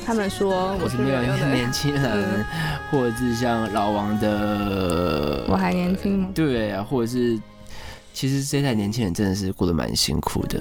[0.05, 2.45] 他们说我是没有没有的，年轻人，
[2.91, 6.29] 或者是像老王的，我还年轻吗？
[6.35, 7.41] 对啊，或者是
[8.13, 10.61] 其实这一代年轻人真的是过得蛮辛苦的。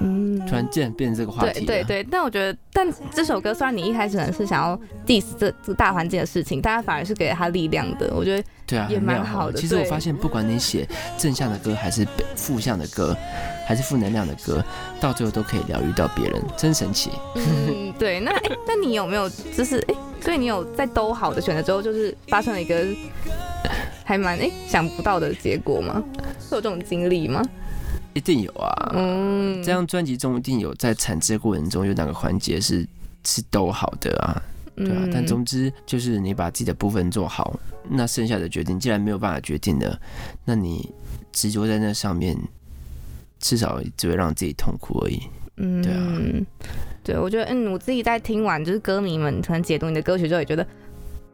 [0.00, 0.11] 嗯，
[0.52, 8.12] 突然间变成这个话题，对对对，但我觉得，但这首歌虽然你一开始可能是想要 diss 这这大环境的事情，但它反而是给了他力量的。
[8.14, 10.86] 我觉得对啊，也蛮好的其实我发现，不管你写
[11.16, 13.16] 正向的歌，还是负向的歌，
[13.66, 14.62] 还是负能量的歌，
[15.00, 17.10] 到最后都可以疗愈到别人，真神奇。
[17.34, 19.26] 嗯，对，那哎、那你有没有
[19.56, 22.84] 就是哎、所以你有在都好的选择之后，就是发生了一个
[24.04, 26.04] 还蛮哎、想不到的结果吗？
[26.50, 27.42] 会有这种经历吗？
[28.14, 32.86] 一定有啊，嗯，这张专辑中一定有在产制过程中有哪个环节是
[33.24, 34.42] 是都好的啊，
[34.76, 35.00] 对啊。
[35.04, 37.58] 嗯但总之就是你把自己的部分做好，
[37.88, 39.98] 那剩下的决定既然没有办法决定的，
[40.44, 40.92] 那你
[41.32, 42.36] 执着在那上面，
[43.38, 45.20] 至少只会让自己痛苦而已。
[45.56, 46.00] 嗯，对啊
[47.04, 50.66] 对，我觉得，嗯，我自己在听完就是歌迷们可能解读你的歌曲之后，也觉得，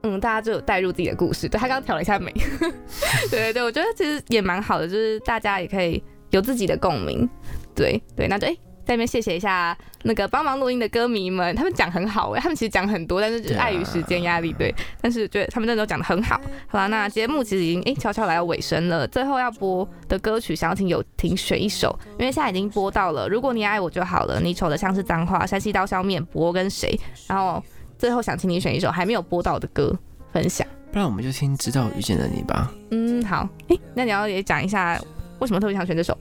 [0.03, 1.49] 嗯，大家就有带入自己的故事。
[1.49, 2.33] 对他刚刚调了一下眉，
[3.31, 7.29] 对对对，我觉得其实也蛮好的，就是大家也可以有自己的共鸣。
[7.75, 8.57] 对对，那就哎。
[8.85, 16.41] 在那边谢谢一下那个帮忙录音的歌迷们，他们讲很好哎、他们其实讲很多，但是就是碍于时间压力，对，但是觉得他们真的都讲的很好。
[16.67, 27.63] 好啦，那节目其实已经哎悄悄来到尾声了，最后要播的歌曲想要听友婷选一首，因为现在已经播到了，如果你爱我就好了，你丑的像是脏话，山西刀削面，博跟谁，然后
[27.99, 29.95] 最后想请你选一首还没有播到的歌
[30.33, 30.67] 分享。
[30.91, 32.73] 不然我们就听《直到遇见了你》吧。
[32.91, 34.99] 嗯，好，哎、那你要也讲一下
[35.41, 36.17] 为什么特别想选这首？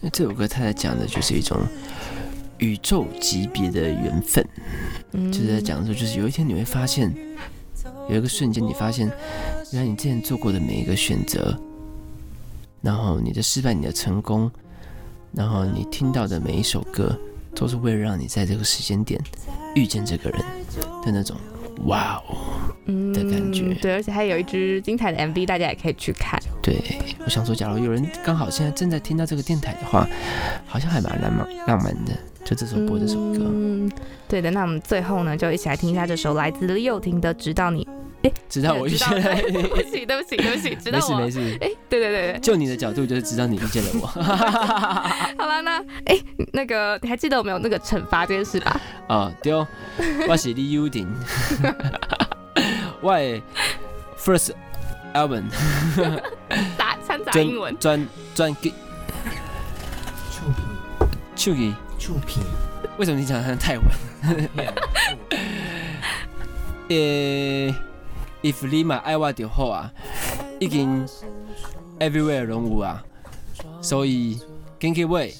[0.00, 1.58] 因为这首歌它在讲的就是一种
[2.58, 4.44] 宇宙级别的缘分，
[5.12, 7.12] 嗯，就是在讲说，就是有一天你会发现，
[8.08, 9.10] 有一个瞬间你发现，
[9.72, 11.56] 原来你之前做过的每一个选择，
[12.80, 14.50] 然后你的失败、你的成功，
[15.32, 17.16] 然后你听到的每一首歌，
[17.54, 19.20] 都是为了让你在这个时间点
[19.74, 20.40] 遇见这个人
[21.04, 21.36] 的那种
[21.86, 22.36] 哇哦。
[22.86, 26.42] 嗯的感觉对，而且还有一支精彩的 MV，大家也可以去看。
[26.62, 26.80] 对，
[27.24, 30.06] 我想说，假如有人刚好现在正在听到这个电台的话，
[30.66, 32.12] 好像还蛮浪漫浪漫的。
[32.44, 33.90] 就这首播这首歌，嗯，
[34.28, 34.50] 对的。
[34.50, 37.84] 那我们最后呢，就一起来听一下这首来自李友廷的《直到你》。
[38.22, 39.62] 哎直到我遇见了对你。
[39.66, 41.18] 不起，对不起，对不起，直到我。
[41.18, 44.06] 没事没事，哎，对对对对，就你的角度就是直到你遇见了我。
[45.38, 46.18] 好了，那哎，
[46.52, 48.80] 那个你还记得我们有那个惩罚这件事吧？
[49.08, 49.66] 啊， 对哦，
[50.28, 51.08] 我是李友廷，
[53.00, 53.40] 我的
[54.18, 54.50] first
[55.12, 55.44] album
[56.76, 57.76] 打掺杂英文。
[57.78, 58.72] 专专辑，
[61.36, 62.42] 手机触屏，
[62.98, 63.84] 为什么你讲得像泰文？
[66.88, 67.74] 诶，
[68.42, 69.90] if 你嘛爱我就好啊，
[70.58, 71.06] 已经
[71.98, 73.02] everywhere 拢有啊，
[73.80, 74.40] 所以
[74.78, 75.30] 紧去买，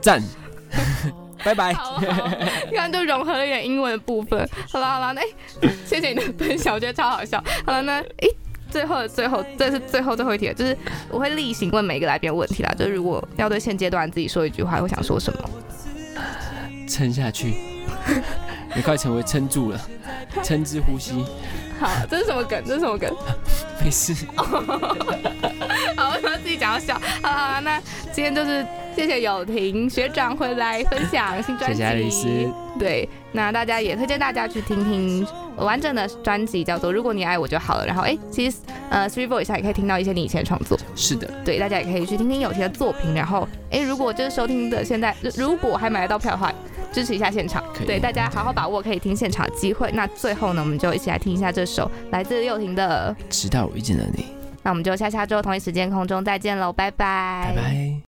[0.00, 0.22] 赞，
[1.44, 1.72] 拜拜。
[1.74, 2.00] 好好，
[2.70, 4.48] 你看就融合了一点英文的部分。
[4.70, 5.26] 好了好了，那、哎
[5.86, 7.42] 谢谢你的分享，我觉得超好笑。
[7.66, 8.28] 好了，那哎、
[8.74, 10.76] 最后的最后，这是最后最后一题了，就是
[11.08, 12.74] 我会例行问每一个来宾问题啦。
[12.76, 15.48] 就是如果要对现阶段自己说一句话，会想说什么？
[16.88, 17.54] 撑下去，
[18.74, 19.80] 你快成为撑住了，
[20.42, 21.24] 撑之呼吸，
[21.78, 22.60] 好，这是什么梗？
[22.66, 23.08] 这是什么梗？
[23.80, 24.12] 没事。
[25.96, 27.00] 好，我要自己讲要笑。
[27.22, 27.80] 好了好了，那
[28.12, 28.66] 今天就是
[28.96, 31.76] 谢谢友婷学长回来分享新专辑。
[31.76, 32.26] 谢谢爱丽丝。
[32.76, 35.24] 对，那大家也推荐大家去听听
[35.56, 37.84] 完整的专辑，叫做《如果你爱我就好了》。
[37.86, 38.58] 然后，哎，其实
[38.90, 40.78] 呃，Three Voice 上也可以听到一些你以前的创作。
[40.96, 43.14] 是的，对，大家也可以去听听有婷的作品。
[43.14, 46.52] 然后，哎，如果就是收听的现在，如果还买得到票的话，
[46.92, 49.90] 支持一下现场对，大家好好把握可以听现场的机会。
[49.92, 53.14] 那最后呢，我们就一起来听一下这首来自幼婷的。
[53.28, 54.26] 直到我遇见了你，
[54.62, 58.13] 那我们就下下周同一时间空中再见喽，拜拜，拜拜。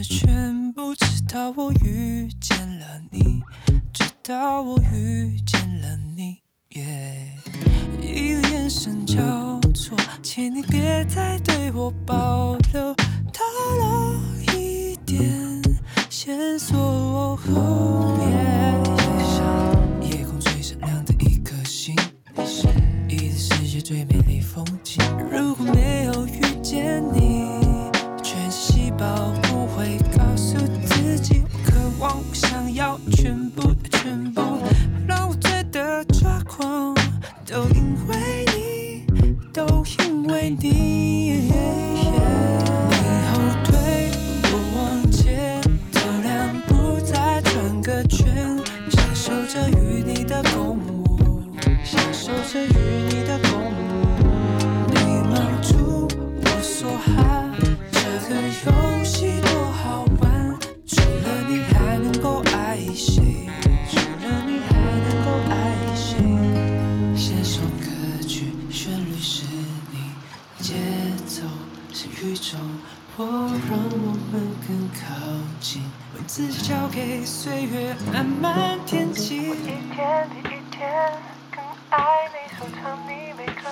[0.00, 0.21] 就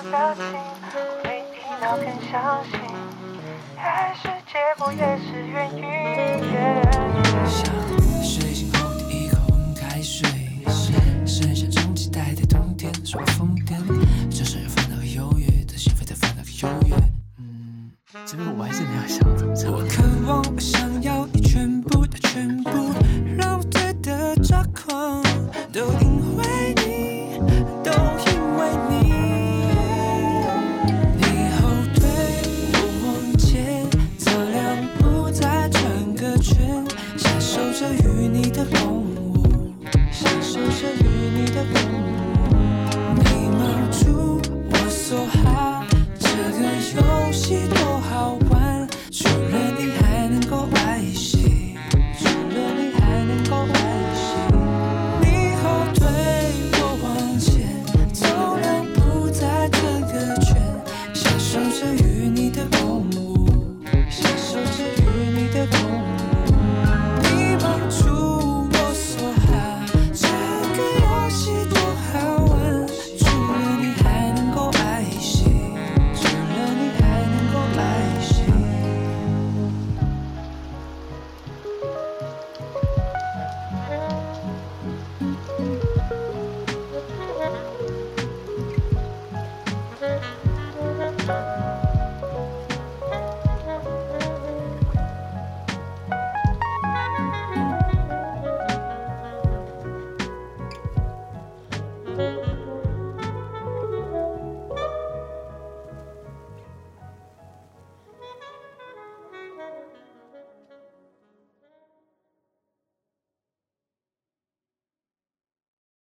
[0.09, 0.45] 表情
[1.83, 2.19] 我更
[4.93, 5.45] 也是
[8.25, 8.79] 睡醒后
[9.11, 9.37] 一口
[9.77, 10.27] 开水
[11.95, 12.91] 期待的冬天
[14.69, 15.77] 烦恼忧郁的
[16.07, 16.95] 在烦恼和忧郁
[17.39, 17.93] 嗯
[18.25, 20.00] 这边我还是没有想怎么唱